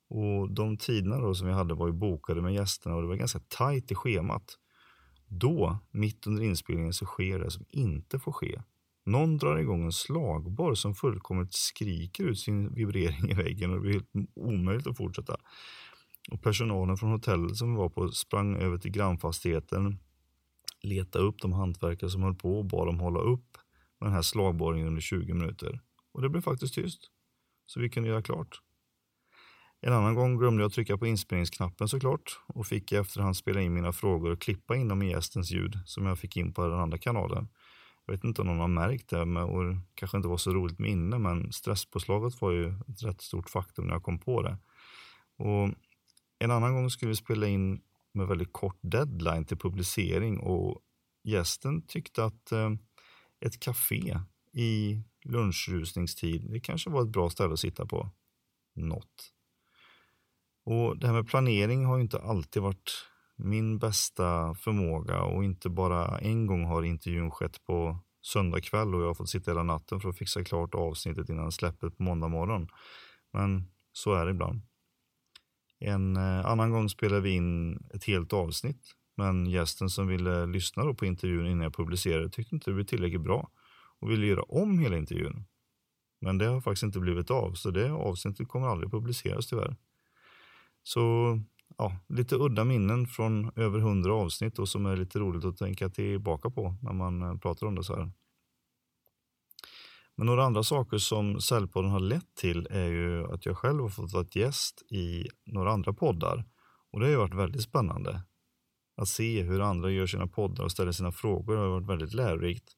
Och 0.09 0.55
de 0.55 0.77
tiderna 0.77 1.19
då 1.19 1.35
som 1.35 1.47
vi 1.47 1.53
hade 1.53 1.75
var 1.75 1.87
ju 1.87 1.93
bokade 1.93 2.43
med 2.43 2.55
gästerna 2.55 2.97
och 2.97 3.03
det 3.03 3.09
var 3.09 3.17
ganska 3.17 3.41
tajt 3.49 3.93
i 3.93 3.95
schemat. 3.95 4.59
Då, 5.27 5.79
mitt 5.91 6.27
under 6.27 6.43
inspelningen, 6.43 6.93
så 6.93 7.07
sker 7.07 7.39
det 7.39 7.51
som 7.51 7.65
inte 7.69 8.19
får 8.19 8.33
ske. 8.33 8.63
Någon 9.11 9.37
drar 9.37 9.57
igång 9.57 9.85
en 9.85 9.93
slagborr 9.93 10.75
som 10.75 10.95
fullkomligt 10.95 11.55
skriker 11.55 12.25
ut 12.25 12.39
sin 12.39 12.75
vibrering 12.75 13.31
i 13.31 13.35
väggen 13.35 13.71
och 13.71 13.77
det 13.77 13.81
blir 13.81 13.93
helt 13.93 14.31
omöjligt 14.35 14.87
att 14.87 14.97
fortsätta. 14.97 15.37
Och 16.31 16.43
personalen 16.43 16.97
från 16.97 17.11
hotellet 17.11 17.57
som 17.57 17.73
vi 17.73 17.79
var 17.79 17.89
på 17.89 18.09
sprang 18.09 18.57
över 18.57 18.79
till 18.79 18.91
grannfastigheten, 18.91 19.99
letade 20.83 21.25
upp 21.25 21.41
de 21.43 21.53
hantverkare 21.53 22.11
som 22.11 22.23
höll 22.23 22.35
på 22.35 22.59
och 22.59 22.65
bad 22.65 22.87
dem 22.87 23.01
hålla 23.01 23.21
upp 23.21 23.57
med 24.01 24.07
den 24.07 24.15
här 24.15 24.23
slagborren 24.23 24.87
under 24.87 25.01
20 25.01 25.35
minuter. 25.35 25.81
Och 26.13 26.23
det 26.23 26.29
blev 26.29 26.41
faktiskt 26.41 26.75
tyst. 26.75 27.01
Så 27.67 27.81
vi 27.81 27.89
kunde 27.89 28.09
göra 28.09 28.23
klart. 28.23 28.61
En 29.81 29.93
annan 29.93 30.15
gång 30.15 30.39
glömde 30.39 30.63
jag 30.63 30.73
trycka 30.73 30.99
på 30.99 31.07
inspelningsknappen 31.07 31.89
såklart 31.89 32.41
och 32.47 32.67
fick 32.67 32.93
i 32.93 32.97
efterhand 32.97 33.37
spela 33.37 33.61
in 33.61 33.75
mina 33.75 33.93
frågor 33.93 34.31
och 34.31 34.41
klippa 34.41 34.77
in 34.77 34.89
dem 34.89 35.03
i 35.03 35.11
gästens 35.11 35.51
ljud 35.51 35.79
som 35.85 36.07
jag 36.07 36.19
fick 36.19 36.37
in 36.37 36.53
på 36.53 36.69
den 36.69 36.81
andra 36.81 36.99
kanalen. 36.99 37.49
Jag 38.11 38.17
vet 38.17 38.25
inte 38.25 38.41
om 38.41 38.47
någon 38.47 38.59
har 38.59 38.69
märkt 38.69 39.09
det 39.09 39.25
men, 39.25 39.43
och 39.43 39.65
det 39.65 39.81
kanske 39.95 40.17
inte 40.17 40.29
var 40.29 40.37
så 40.37 40.55
roligt 40.55 40.79
minne 40.79 41.19
men 41.19 41.53
stresspåslaget 41.53 42.41
var 42.41 42.51
ju 42.51 42.69
ett 42.69 43.03
rätt 43.03 43.21
stort 43.21 43.51
faktum 43.51 43.87
när 43.87 43.93
jag 43.93 44.03
kom 44.03 44.19
på 44.19 44.43
det. 44.43 44.59
Och 45.37 45.75
en 46.39 46.51
annan 46.51 46.75
gång 46.75 46.91
skulle 46.91 47.09
vi 47.09 47.17
spela 47.17 47.47
in 47.47 47.81
med 48.13 48.27
väldigt 48.27 48.53
kort 48.53 48.79
deadline 48.81 49.45
till 49.45 49.57
publicering 49.57 50.39
och 50.39 50.81
gästen 51.25 51.87
tyckte 51.87 52.25
att 52.25 52.53
eh, 52.53 52.71
ett 53.41 53.61
café 53.61 54.21
i 54.53 55.03
lunchrusningstid, 55.25 56.51
det 56.51 56.61
kanske 56.61 56.91
var 56.91 57.03
ett 57.03 57.13
bra 57.13 57.31
ställe 57.31 57.53
att 57.53 57.61
sitta 57.61 57.87
på. 57.87 58.11
Något. 58.75 59.33
Och 60.65 60.99
det 60.99 61.07
här 61.07 61.15
med 61.15 61.29
planering 61.29 61.85
har 61.85 61.97
ju 61.97 62.03
inte 62.03 62.21
alltid 62.21 62.63
varit 62.63 63.10
min 63.45 63.79
bästa 63.79 64.55
förmåga 64.55 65.23
och 65.23 65.45
inte 65.45 65.69
bara 65.69 66.19
en 66.19 66.47
gång 66.47 66.65
har 66.65 66.83
intervjun 66.83 67.31
skett 67.31 67.65
på 67.65 67.99
söndag 68.23 68.61
kväll 68.61 68.95
och 68.95 69.03
jag 69.03 69.07
har 69.07 69.15
fått 69.15 69.29
sitta 69.29 69.51
hela 69.51 69.63
natten 69.63 70.01
för 70.01 70.09
att 70.09 70.19
fixa 70.19 70.45
klart 70.45 70.75
avsnittet 70.75 71.29
innan 71.29 71.53
släppet 71.53 71.97
på 71.97 72.03
måndag 72.03 72.29
morgon. 72.29 72.69
Men 73.33 73.71
så 73.93 74.15
är 74.15 74.25
det 74.25 74.31
ibland. 74.31 74.63
En 75.79 76.17
eh, 76.17 76.47
annan 76.47 76.71
gång 76.71 76.89
spelade 76.89 77.21
vi 77.21 77.31
in 77.31 77.77
ett 77.95 78.05
helt 78.05 78.33
avsnitt 78.33 78.95
men 79.17 79.47
gästen 79.47 79.91
som 79.91 80.07
ville 80.07 80.47
lyssna 80.47 80.95
på 80.95 81.07
intervjun 81.07 81.47
innan 81.47 81.63
jag 81.63 81.75
publicerade 81.75 82.31
tyckte 82.31 82.55
inte 82.55 82.71
det 82.71 82.75
blev 82.75 82.85
tillräckligt 82.85 83.21
bra 83.21 83.51
och 84.01 84.11
ville 84.11 84.27
göra 84.27 84.43
om 84.43 84.79
hela 84.79 84.97
intervjun. 84.97 85.45
Men 86.21 86.39
det 86.39 86.47
har 86.47 86.61
faktiskt 86.61 86.83
inte 86.83 87.01
blivit 87.01 87.31
av 87.31 87.53
så 87.53 87.71
det 87.71 87.93
avsnittet 87.93 88.49
kommer 88.49 88.67
aldrig 88.67 88.91
publiceras 88.91 89.47
tyvärr. 89.47 89.77
Så 90.83 91.39
ja, 91.79 91.97
lite 92.09 92.37
udda 92.37 92.65
minnen 92.65 93.07
från 93.07 93.51
över 93.57 93.79
hundra 93.79 94.15
avsnitt 94.15 94.59
och 94.59 94.69
som 94.69 94.87
är 94.87 94.97
lite 94.97 95.19
roligt 95.19 95.45
att 95.45 95.57
tänka 95.57 95.89
tillbaka 95.89 96.51
på 96.51 96.75
när 96.83 96.93
man 96.93 97.23
eh, 97.23 97.39
pratar 97.39 97.67
om 97.67 97.75
det 97.75 97.85
så 97.85 97.97
här. 97.97 98.11
Men 100.17 100.27
några 100.27 100.45
andra 100.45 100.63
saker 100.63 100.99
som 100.99 101.41
Säljpodden 101.41 101.91
har 101.91 102.01
lett 102.01 102.35
till 102.35 102.67
är 102.71 102.89
ju 102.89 103.33
att 103.33 103.47
jag 103.47 103.59
själv 103.59 103.83
har 103.83 103.89
fått 103.89 104.13
vara 104.13 104.27
gäst 104.31 104.83
i 104.93 105.27
några 105.47 105.73
andra 105.73 105.93
poddar 105.93 106.45
och 106.91 107.01
det 107.01 107.07
har 107.07 107.11
ju 107.11 107.17
varit 107.17 107.35
väldigt 107.35 107.63
spännande. 107.63 108.23
Att 108.97 109.09
se 109.09 109.43
hur 109.43 109.61
andra 109.61 109.91
gör 109.91 110.07
sina 110.07 110.27
poddar 110.27 110.65
och 110.65 110.73
ställer 110.73 110.93
sina 110.93 111.13
frågor 111.13 111.57
har 111.57 111.69
varit 111.69 111.89
väldigt 111.89 112.15
lärorikt. 112.15 112.77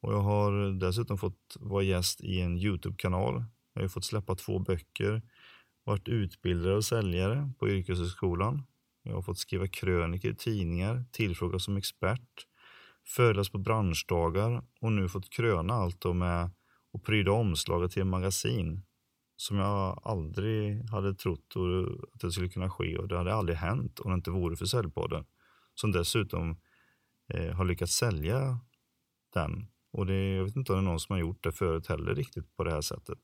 Och 0.00 0.12
jag 0.12 0.20
har 0.20 0.80
dessutom 0.80 1.18
fått 1.18 1.56
vara 1.60 1.82
gäst 1.82 2.20
i 2.20 2.40
en 2.40 2.58
Youtube-kanal. 2.58 3.44
Jag 3.74 3.82
har 3.82 3.88
fått 3.88 4.04
släppa 4.04 4.34
två 4.34 4.58
böcker 4.58 5.22
varit 5.84 6.08
utbildare 6.08 6.76
och 6.76 6.84
säljare 6.84 7.52
på 7.58 7.68
yrkeshögskolan. 7.68 8.66
Jag 9.02 9.14
har 9.14 9.22
fått 9.22 9.38
skriva 9.38 9.68
krönikor 9.68 10.30
i 10.30 10.36
tidningar, 10.36 11.04
tillfrågas 11.12 11.64
som 11.64 11.76
expert, 11.76 12.46
föreläst 13.06 13.52
på 13.52 13.58
branschdagar 13.58 14.62
och 14.80 14.92
nu 14.92 15.08
fått 15.08 15.30
kröna 15.30 15.74
allt 15.74 16.04
med 16.04 16.50
att 16.92 17.02
pryda 17.02 17.32
omslaget 17.32 17.92
till 17.92 18.02
en 18.02 18.08
magasin 18.08 18.82
som 19.36 19.56
jag 19.56 20.00
aldrig 20.04 20.90
hade 20.90 21.14
trott 21.14 21.54
att 22.12 22.20
det 22.20 22.32
skulle 22.32 22.48
kunna 22.48 22.70
ske 22.70 22.98
och 22.98 23.08
det 23.08 23.16
hade 23.16 23.34
aldrig 23.34 23.58
hänt 23.58 24.00
om 24.00 24.10
det 24.10 24.14
inte 24.14 24.30
vore 24.30 24.56
för 24.56 24.66
Säljpodden. 24.66 25.24
Som 25.74 25.92
dessutom 25.92 26.60
eh, 27.34 27.52
har 27.52 27.64
lyckats 27.64 27.92
sälja 27.92 28.58
den. 29.34 29.66
Och 29.92 30.06
det, 30.06 30.34
jag 30.34 30.44
vet 30.44 30.56
inte 30.56 30.72
om 30.72 30.78
det 30.78 30.82
är 30.82 30.90
någon 30.90 31.00
som 31.00 31.12
har 31.12 31.20
gjort 31.20 31.44
det 31.44 31.52
förut 31.52 31.86
heller 31.86 32.14
riktigt 32.14 32.56
på 32.56 32.64
det 32.64 32.70
här 32.70 32.80
sättet 32.80 33.18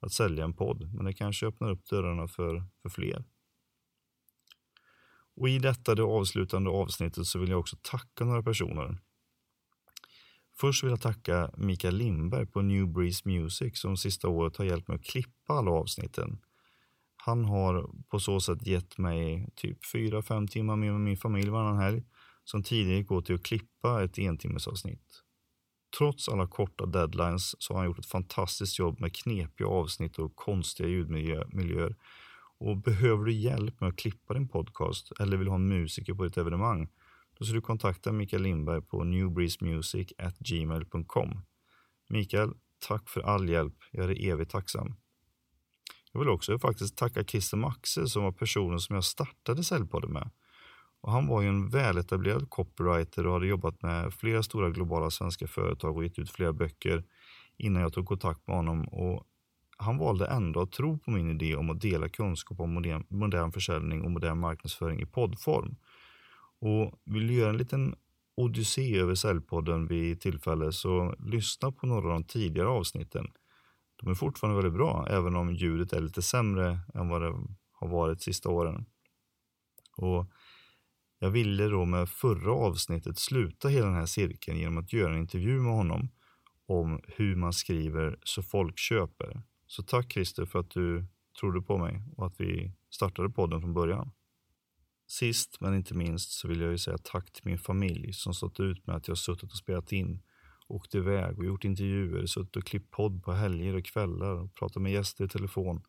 att 0.00 0.12
sälja 0.12 0.44
en 0.44 0.54
podd, 0.54 0.94
men 0.94 1.04
det 1.04 1.12
kanske 1.12 1.46
öppnar 1.46 1.70
upp 1.70 1.86
dörrarna 1.86 2.28
för, 2.28 2.64
för 2.82 2.88
fler. 2.88 3.24
Och 5.36 5.48
I 5.48 5.58
detta 5.58 5.94
det 5.94 6.02
avslutande 6.02 6.70
avsnittet 6.70 7.26
så 7.26 7.38
vill 7.38 7.50
jag 7.50 7.60
också 7.60 7.76
tacka 7.82 8.24
några 8.24 8.42
personer. 8.42 8.98
Först 10.60 10.84
vill 10.84 10.90
jag 10.90 11.00
tacka 11.00 11.50
Mikael 11.56 11.96
Lindberg 11.96 12.46
på 12.46 12.62
New 12.62 12.88
Breeze 12.88 13.28
Music 13.28 13.80
som 13.80 13.96
sista 13.96 14.28
året 14.28 14.56
har 14.56 14.64
hjälpt 14.64 14.88
mig 14.88 14.94
att 14.94 15.04
klippa 15.04 15.52
alla 15.52 15.70
avsnitten. 15.70 16.38
Han 17.16 17.44
har 17.44 17.90
på 18.08 18.20
så 18.20 18.40
sätt 18.40 18.66
gett 18.66 18.98
mig 18.98 19.48
typ 19.56 19.78
4-5 19.94 20.46
timmar 20.46 20.76
med 20.76 21.00
min 21.00 21.16
familj 21.16 21.50
varannan 21.50 21.82
helg 21.82 22.02
som 22.44 22.62
tidigare 22.62 23.02
går 23.02 23.22
till 23.22 23.34
att 23.34 23.42
klippa 23.42 24.04
ett 24.04 24.18
entimmesavsnitt. 24.18 25.22
Trots 25.98 26.28
alla 26.28 26.46
korta 26.46 26.86
deadlines 26.86 27.62
så 27.62 27.74
har 27.74 27.78
han 27.78 27.86
gjort 27.86 27.98
ett 27.98 28.06
fantastiskt 28.06 28.78
jobb 28.78 29.00
med 29.00 29.14
knepiga 29.14 29.68
avsnitt 29.68 30.18
och 30.18 30.36
konstiga 30.36 30.88
ljudmiljöer. 30.88 31.96
Och 32.58 32.76
behöver 32.76 33.24
du 33.24 33.32
hjälp 33.32 33.80
med 33.80 33.88
att 33.88 33.96
klippa 33.96 34.34
din 34.34 34.48
podcast 34.48 35.12
eller 35.20 35.36
vill 35.36 35.48
ha 35.48 35.54
en 35.54 35.68
musiker 35.68 36.14
på 36.14 36.24
ditt 36.24 36.36
evenemang 36.36 36.88
då 37.40 37.46
ska 37.46 37.54
du 37.54 37.60
kontakta 37.60 38.12
Mikael 38.12 38.42
Lindberg 38.42 38.82
på 38.82 39.04
newbreezemusic@gmail.com. 39.04 41.42
Mikael, 42.08 42.52
tack 42.88 43.08
för 43.08 43.20
all 43.20 43.48
hjälp. 43.48 43.74
Jag 43.90 44.10
är 44.10 44.30
evigt 44.30 44.50
tacksam. 44.50 44.94
Jag 46.12 46.20
vill 46.20 46.28
också 46.28 46.58
faktiskt 46.58 46.96
tacka 46.96 47.24
Christer 47.24 47.56
Maxe 47.56 48.06
som 48.06 48.22
var 48.22 48.32
personen 48.32 48.80
som 48.80 48.94
jag 48.94 49.04
startade 49.04 49.64
Säljpodden 49.64 50.12
med. 50.12 50.30
Och 51.00 51.12
han 51.12 51.26
var 51.26 51.42
ju 51.42 51.48
en 51.48 51.68
väletablerad 51.68 52.50
copywriter 52.50 53.26
och 53.26 53.32
hade 53.32 53.46
jobbat 53.46 53.82
med 53.82 54.14
flera 54.14 54.42
stora 54.42 54.70
globala 54.70 55.10
svenska 55.10 55.46
företag 55.46 55.96
och 55.96 56.04
gett 56.04 56.18
ut 56.18 56.30
flera 56.30 56.52
böcker 56.52 57.04
innan 57.56 57.82
jag 57.82 57.92
tog 57.92 58.06
kontakt 58.06 58.46
med 58.46 58.56
honom. 58.56 58.84
Och 58.84 59.24
han 59.76 59.98
valde 59.98 60.26
ändå 60.26 60.60
att 60.60 60.72
tro 60.72 60.98
på 60.98 61.10
min 61.10 61.30
idé 61.30 61.56
om 61.56 61.70
att 61.70 61.80
dela 61.80 62.08
kunskap 62.08 62.60
om 62.60 62.74
modern, 62.74 63.04
modern 63.08 63.52
försäljning 63.52 64.02
och 64.02 64.10
modern 64.10 64.38
marknadsföring 64.38 65.00
i 65.00 65.06
poddform. 65.06 65.76
Och 66.60 67.00
vill 67.04 67.26
du 67.26 67.34
göra 67.34 67.50
en 67.50 67.56
liten 67.56 67.94
odyssé 68.34 68.98
över 68.98 69.14
Säljpodden 69.14 69.86
vid 69.86 70.20
tillfälle 70.20 70.72
så 70.72 71.14
lyssna 71.18 71.72
på 71.72 71.86
några 71.86 72.08
av 72.08 72.12
de 72.12 72.24
tidigare 72.24 72.68
avsnitten. 72.68 73.26
De 73.96 74.10
är 74.10 74.14
fortfarande 74.14 74.62
väldigt 74.62 74.78
bra, 74.78 75.06
även 75.10 75.36
om 75.36 75.54
ljudet 75.54 75.92
är 75.92 76.00
lite 76.00 76.22
sämre 76.22 76.78
än 76.94 77.08
vad 77.08 77.22
det 77.22 77.34
har 77.72 77.88
varit 77.88 78.18
de 78.18 78.22
sista 78.24 78.48
åren. 78.48 78.86
Och 79.96 80.26
jag 81.22 81.30
ville 81.30 81.68
då 81.68 81.84
med 81.84 82.08
förra 82.08 82.52
avsnittet 82.52 83.18
sluta 83.18 83.68
hela 83.68 83.86
den 83.86 83.94
här 83.94 84.06
cirkeln 84.06 84.58
genom 84.58 84.78
att 84.78 84.92
göra 84.92 85.12
en 85.12 85.20
intervju 85.20 85.60
med 85.60 85.72
honom 85.72 86.08
om 86.66 87.00
hur 87.06 87.36
man 87.36 87.52
skriver 87.52 88.18
så 88.22 88.42
folk 88.42 88.78
köper. 88.78 89.42
Så 89.66 89.82
tack 89.82 90.12
Christer 90.12 90.44
för 90.46 90.58
att 90.58 90.70
du 90.70 91.04
trodde 91.40 91.62
på 91.62 91.78
mig 91.78 92.02
och 92.16 92.26
att 92.26 92.40
vi 92.40 92.72
startade 92.90 93.30
podden 93.30 93.60
från 93.60 93.74
början. 93.74 94.10
Sist 95.06 95.60
men 95.60 95.74
inte 95.74 95.94
minst 95.94 96.30
så 96.30 96.48
vill 96.48 96.60
jag 96.60 96.70
ju 96.70 96.78
säga 96.78 96.98
tack 96.98 97.32
till 97.32 97.42
min 97.44 97.58
familj 97.58 98.12
som 98.12 98.34
stått 98.34 98.60
ut 98.60 98.86
med 98.86 98.96
att 98.96 99.08
jag 99.08 99.18
suttit 99.18 99.52
och 99.52 99.58
spelat 99.58 99.92
in, 99.92 100.22
åkt 100.68 100.94
iväg 100.94 101.38
och 101.38 101.44
gjort 101.44 101.64
intervjuer, 101.64 102.26
suttit 102.26 102.56
och 102.56 102.64
klippt 102.64 102.90
podd 102.90 103.22
på 103.22 103.32
helger 103.32 103.74
och 103.74 103.84
kvällar 103.84 104.34
och 104.34 104.54
pratat 104.54 104.82
med 104.82 104.92
gäster 104.92 105.24
i 105.24 105.28
telefon 105.28 105.82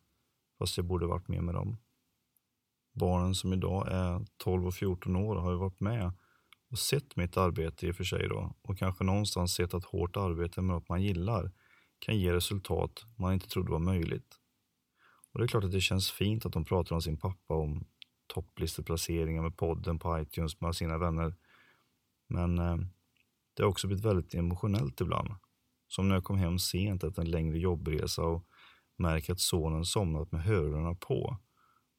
fast 0.58 0.76
jag 0.76 0.86
borde 0.86 1.06
varit 1.06 1.28
med 1.28 1.44
med 1.44 1.54
dem. 1.54 1.76
Barnen 2.92 3.34
som 3.34 3.52
idag 3.52 3.88
är 3.90 4.26
12 4.36 4.66
och 4.66 4.74
14 4.74 5.16
år 5.16 5.36
har 5.36 5.50
ju 5.50 5.56
varit 5.56 5.80
med 5.80 6.12
och 6.70 6.78
sett 6.78 7.16
mitt 7.16 7.36
arbete 7.36 7.86
i 7.86 7.90
och 7.90 7.96
för 7.96 8.04
sig 8.04 8.28
då 8.28 8.54
och 8.62 8.78
kanske 8.78 9.04
någonstans 9.04 9.54
sett 9.54 9.74
att 9.74 9.84
hårt 9.84 10.16
arbete 10.16 10.60
med 10.60 10.74
något 10.74 10.88
man 10.88 11.02
gillar 11.02 11.52
kan 11.98 12.18
ge 12.18 12.32
resultat 12.32 13.04
man 13.16 13.32
inte 13.32 13.48
trodde 13.48 13.70
var 13.72 13.78
möjligt. 13.78 14.38
Och 15.32 15.38
det 15.38 15.44
är 15.44 15.48
klart 15.48 15.64
att 15.64 15.72
det 15.72 15.80
känns 15.80 16.10
fint 16.10 16.46
att 16.46 16.52
de 16.52 16.64
pratar 16.64 16.94
om 16.94 17.02
sin 17.02 17.16
pappa 17.16 17.54
om 17.54 17.84
topplisteplaceringar 18.26 19.42
med 19.42 19.56
podden 19.56 19.98
på 19.98 20.20
iTunes 20.20 20.60
med 20.60 20.76
sina 20.76 20.98
vänner. 20.98 21.34
Men 22.28 22.58
eh, 22.58 22.76
det 23.54 23.62
har 23.62 23.70
också 23.70 23.86
blivit 23.86 24.04
väldigt 24.04 24.34
emotionellt 24.34 25.00
ibland. 25.00 25.34
Som 25.88 26.08
när 26.08 26.14
jag 26.14 26.24
kom 26.24 26.38
hem 26.38 26.58
sent 26.58 27.04
efter 27.04 27.22
en 27.22 27.30
längre 27.30 27.58
jobbresa 27.58 28.22
och 28.22 28.46
märker 28.96 29.32
att 29.32 29.40
sonen 29.40 29.84
somnat 29.84 30.32
med 30.32 30.42
hörlurarna 30.42 30.94
på. 30.94 31.36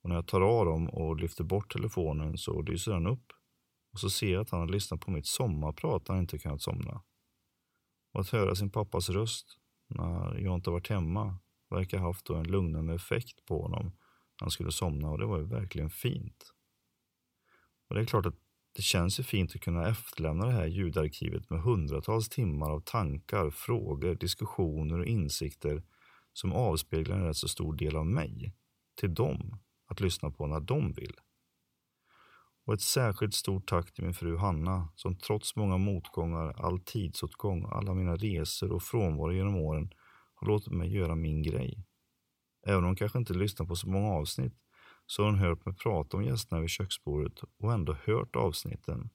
Och 0.04 0.10
när 0.10 0.16
jag 0.16 0.28
tar 0.28 0.42
av 0.42 0.66
dem 0.66 0.90
och 0.90 1.16
lyfter 1.16 1.44
bort 1.44 1.74
telefonen 1.74 2.38
så 2.38 2.62
lyser 2.62 2.92
den 2.92 3.08
upp. 3.08 3.32
Och 3.94 4.00
så 4.00 4.10
ser 4.10 4.34
jag 4.34 4.42
att 4.42 4.50
han 4.50 4.60
har 4.60 4.68
lyssnat 4.68 5.02
på 5.02 5.12
mitt 5.12 5.28
sommarprat 5.28 6.08
när 6.08 6.16
han 6.16 6.24
inte 6.24 6.40
kunnat 6.40 6.62
somna. 6.62 7.02
Och 8.14 8.22
att 8.22 8.30
höra 8.30 8.56
sin 8.56 8.72
pappas 8.72 9.10
röst 9.10 9.58
när 9.88 10.38
jag 10.38 10.56
inte 10.56 10.70
varit 10.70 10.90
hemma 10.90 11.40
verkar 11.70 11.98
ha 11.98 12.08
haft 12.08 12.30
en 12.30 12.44
lugnande 12.44 12.94
effekt 12.94 13.46
på 13.46 13.62
honom 13.62 13.92
han 14.44 14.52
skulle 14.52 14.72
somna 14.72 15.10
och 15.10 15.18
det 15.18 15.26
var 15.26 15.38
ju 15.38 15.46
verkligen 15.46 15.90
fint. 15.90 16.54
Och 17.90 17.96
det 17.96 18.02
är 18.02 18.06
klart 18.06 18.26
att 18.26 18.36
det 18.76 18.82
känns 18.82 19.20
ju 19.20 19.24
fint 19.24 19.56
att 19.56 19.62
kunna 19.62 19.90
efterlämna 19.90 20.46
det 20.46 20.52
här 20.52 20.66
ljudarkivet 20.66 21.50
med 21.50 21.62
hundratals 21.62 22.30
timmar 22.30 22.70
av 22.70 22.80
tankar, 22.80 23.50
frågor, 23.50 24.16
diskussioner 24.16 25.00
och 25.00 25.06
insikter 25.06 25.84
som 26.34 26.54
avspeglar 26.54 27.18
en 27.18 27.26
rätt 27.26 27.38
så 27.38 27.48
stor 27.48 27.74
del 27.74 27.96
av 27.96 28.06
mig 28.06 28.54
till 29.00 29.14
dem 29.14 29.60
att 29.88 30.00
lyssna 30.00 30.32
på 30.32 30.48
när 30.48 30.60
de 30.60 30.94
vill. 30.94 31.14
Och 32.66 32.74
ett 32.74 32.82
särskilt 32.82 33.34
stort 33.34 33.68
tack 33.68 33.94
till 33.94 34.04
min 34.04 34.14
fru 34.14 34.38
Hanna 34.38 34.90
som 34.96 35.16
trots 35.16 35.56
många 35.56 35.78
motgångar, 35.78 36.66
all 36.66 36.80
tidsåtgång, 36.80 37.66
alla 37.72 37.94
mina 37.94 38.16
resor 38.16 38.72
och 38.72 38.84
frånvaro 38.84 39.34
genom 39.34 39.56
åren 39.56 39.90
har 40.34 40.48
låtit 40.48 40.74
mig 40.74 40.94
göra 40.94 41.16
min 41.16 41.44
grej. 41.44 41.86
Även 42.66 42.80
om 42.80 42.86
hon 42.86 42.96
kanske 42.96 43.18
inte 43.20 43.34
lyssnat 43.34 43.68
på 43.68 43.76
så 43.76 43.90
många 43.90 44.14
avsnitt 44.14 44.54
så 45.06 45.24
har 45.24 45.30
hon 45.30 45.40
hört 45.40 45.66
mig 45.66 45.76
prata 45.76 46.18
om 46.18 46.24
gästerna 46.24 46.62
vid 46.62 46.70
köksbordet 46.70 47.40
och 47.60 47.74
ändå 47.74 47.98
hört 48.06 48.36
avsnitten. 48.36 49.10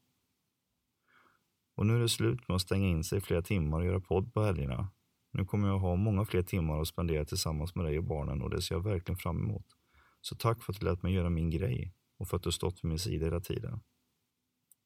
Och 1.77 1.87
nu 1.87 1.97
är 1.97 2.01
det 2.01 2.09
slut 2.09 2.49
med 2.49 2.55
att 2.55 2.63
stänga 2.63 2.89
in 2.89 3.05
sig 3.05 3.19
i 3.19 3.21
flera 3.21 3.43
timmar 3.43 3.81
och 3.81 3.87
göra 3.87 4.01
podd 4.01 4.35
på 4.35 4.43
helgerna. 4.43 4.89
Nu 5.33 5.45
kommer 5.45 5.69
jag 5.69 5.79
ha 5.79 5.97
många 5.97 6.25
fler 6.25 6.43
timmar 6.43 6.81
att 6.81 6.89
spendera 6.89 7.25
tillsammans 7.25 7.75
med 7.75 7.85
dig 7.85 7.99
och 7.99 8.05
barnen 8.05 8.43
och 8.43 8.51
det 8.51 8.63
ser 8.63 8.75
jag 8.75 8.83
verkligen 8.83 9.19
fram 9.19 9.39
emot. 9.39 9.67
Så 10.29 10.35
tack 10.35 10.63
för 10.63 10.73
att 10.73 10.81
du 10.81 10.87
lät 10.87 11.03
mig 11.03 11.13
göra 11.13 11.31
min 11.31 11.51
grej 11.51 11.95
och 12.19 12.29
för 12.29 12.37
att 12.37 12.43
du 12.43 12.53
stått 12.53 12.85
vid 12.85 12.89
min 12.89 12.99
sida 12.99 13.25
hela 13.25 13.41
tiden. 13.41 13.81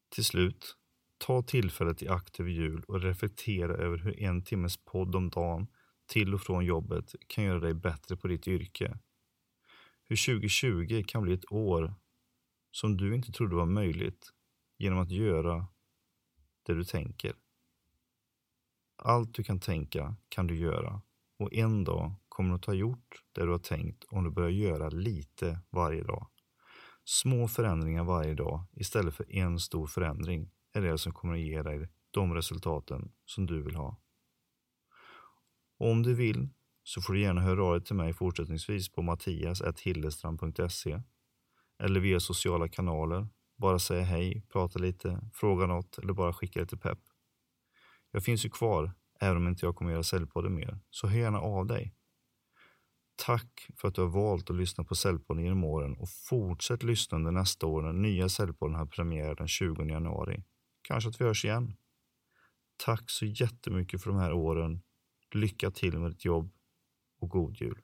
Till 0.09 0.25
slut, 0.25 0.77
ta 1.17 1.41
tillfället 1.41 2.01
i 2.01 2.07
akt 2.07 2.39
över 2.39 2.49
jul 2.49 2.83
och 2.87 3.01
reflektera 3.01 3.73
över 3.73 3.97
hur 3.97 4.19
en 4.19 4.43
timmes 4.43 4.77
podd 4.77 5.15
om 5.15 5.29
dagen 5.29 5.67
till 6.05 6.33
och 6.33 6.41
från 6.41 6.65
jobbet 6.65 7.15
kan 7.27 7.43
göra 7.43 7.59
dig 7.59 7.73
bättre 7.73 8.17
på 8.17 8.27
ditt 8.27 8.47
yrke. 8.47 8.99
Hur 10.03 10.25
2020 10.25 11.03
kan 11.07 11.23
bli 11.23 11.33
ett 11.33 11.51
år 11.51 11.93
som 12.71 12.97
du 12.97 13.15
inte 13.15 13.31
trodde 13.31 13.55
var 13.55 13.65
möjligt 13.65 14.29
genom 14.77 14.99
att 14.99 15.11
göra 15.11 15.67
det 16.63 16.73
du 16.73 16.83
tänker. 16.83 17.33
Allt 18.95 19.33
du 19.33 19.43
kan 19.43 19.59
tänka 19.59 20.15
kan 20.29 20.47
du 20.47 20.55
göra 20.55 21.01
och 21.37 21.53
en 21.53 21.83
dag 21.83 22.13
kommer 22.33 22.49
du 22.49 22.55
att 22.55 22.65
ha 22.65 22.73
gjort 22.73 23.23
det 23.31 23.45
du 23.45 23.51
har 23.51 23.59
tänkt 23.59 24.03
om 24.09 24.23
du 24.23 24.29
börjar 24.29 24.49
göra 24.49 24.89
lite 24.89 25.59
varje 25.69 26.03
dag. 26.03 26.27
Små 27.05 27.47
förändringar 27.47 28.03
varje 28.03 28.33
dag 28.33 28.65
istället 28.73 29.15
för 29.15 29.35
en 29.35 29.59
stor 29.59 29.87
förändring 29.87 30.51
är 30.73 30.81
det 30.81 30.97
som 30.97 31.13
kommer 31.13 31.33
att 31.33 31.39
ge 31.39 31.61
dig 31.61 31.89
de 32.11 32.33
resultaten 32.33 33.11
som 33.25 33.45
du 33.45 33.61
vill 33.61 33.75
ha. 33.75 34.01
Och 35.79 35.89
om 35.89 36.03
du 36.03 36.13
vill 36.13 36.49
så 36.83 37.01
får 37.01 37.13
du 37.13 37.21
gärna 37.21 37.41
höra 37.41 37.63
av 37.63 37.73
dig 37.73 37.83
till 37.83 37.95
mig 37.95 38.13
fortsättningsvis 38.13 38.91
på 38.91 39.01
mattias.hillestrand.se 39.01 41.01
eller 41.83 41.99
via 41.99 42.19
sociala 42.19 42.67
kanaler. 42.67 43.27
Bara 43.57 43.79
säga 43.79 44.03
hej, 44.03 44.45
prata 44.51 44.79
lite, 44.79 45.29
fråga 45.33 45.65
något 45.65 45.97
eller 45.97 46.13
bara 46.13 46.33
skicka 46.33 46.59
lite 46.59 46.77
pepp. 46.77 46.99
Jag 48.11 48.23
finns 48.23 48.45
ju 48.45 48.49
kvar, 48.49 48.91
även 49.19 49.37
om 49.37 49.47
inte 49.47 49.65
jag 49.65 49.75
kommer 49.75 49.91
göra 49.91 50.03
Säljpodden 50.03 50.55
mer, 50.55 50.79
så 50.89 51.07
hör 51.07 51.19
gärna 51.19 51.39
av 51.39 51.65
dig. 51.65 51.93
Tack 53.15 53.67
för 53.75 53.87
att 53.87 53.95
du 53.95 54.01
har 54.01 54.09
valt 54.09 54.49
att 54.49 54.55
lyssna 54.55 54.83
på 54.83 54.95
Säljpodden 54.95 55.43
genom 55.43 55.63
åren 55.63 55.93
och 55.97 56.09
fortsätt 56.29 56.83
lyssna 56.83 57.17
under 57.17 57.31
nästa 57.31 57.67
år 57.67 57.81
när 57.81 57.93
nya 57.93 58.29
Säljpodden 58.29 58.75
har 58.75 58.85
premiär 58.85 59.35
den 59.35 59.47
20 59.47 59.83
januari. 59.83 60.43
Kanske 60.81 61.09
att 61.09 61.21
vi 61.21 61.25
hörs 61.25 61.45
igen. 61.45 61.73
Tack 62.85 63.09
så 63.09 63.25
jättemycket 63.25 64.03
för 64.03 64.09
de 64.09 64.19
här 64.19 64.33
åren 64.33 64.81
Lycka 65.33 65.71
till 65.71 65.99
med 65.99 66.11
ditt 66.11 66.25
jobb 66.25 66.51
och 67.19 67.29
god 67.29 67.61
jul. 67.61 67.81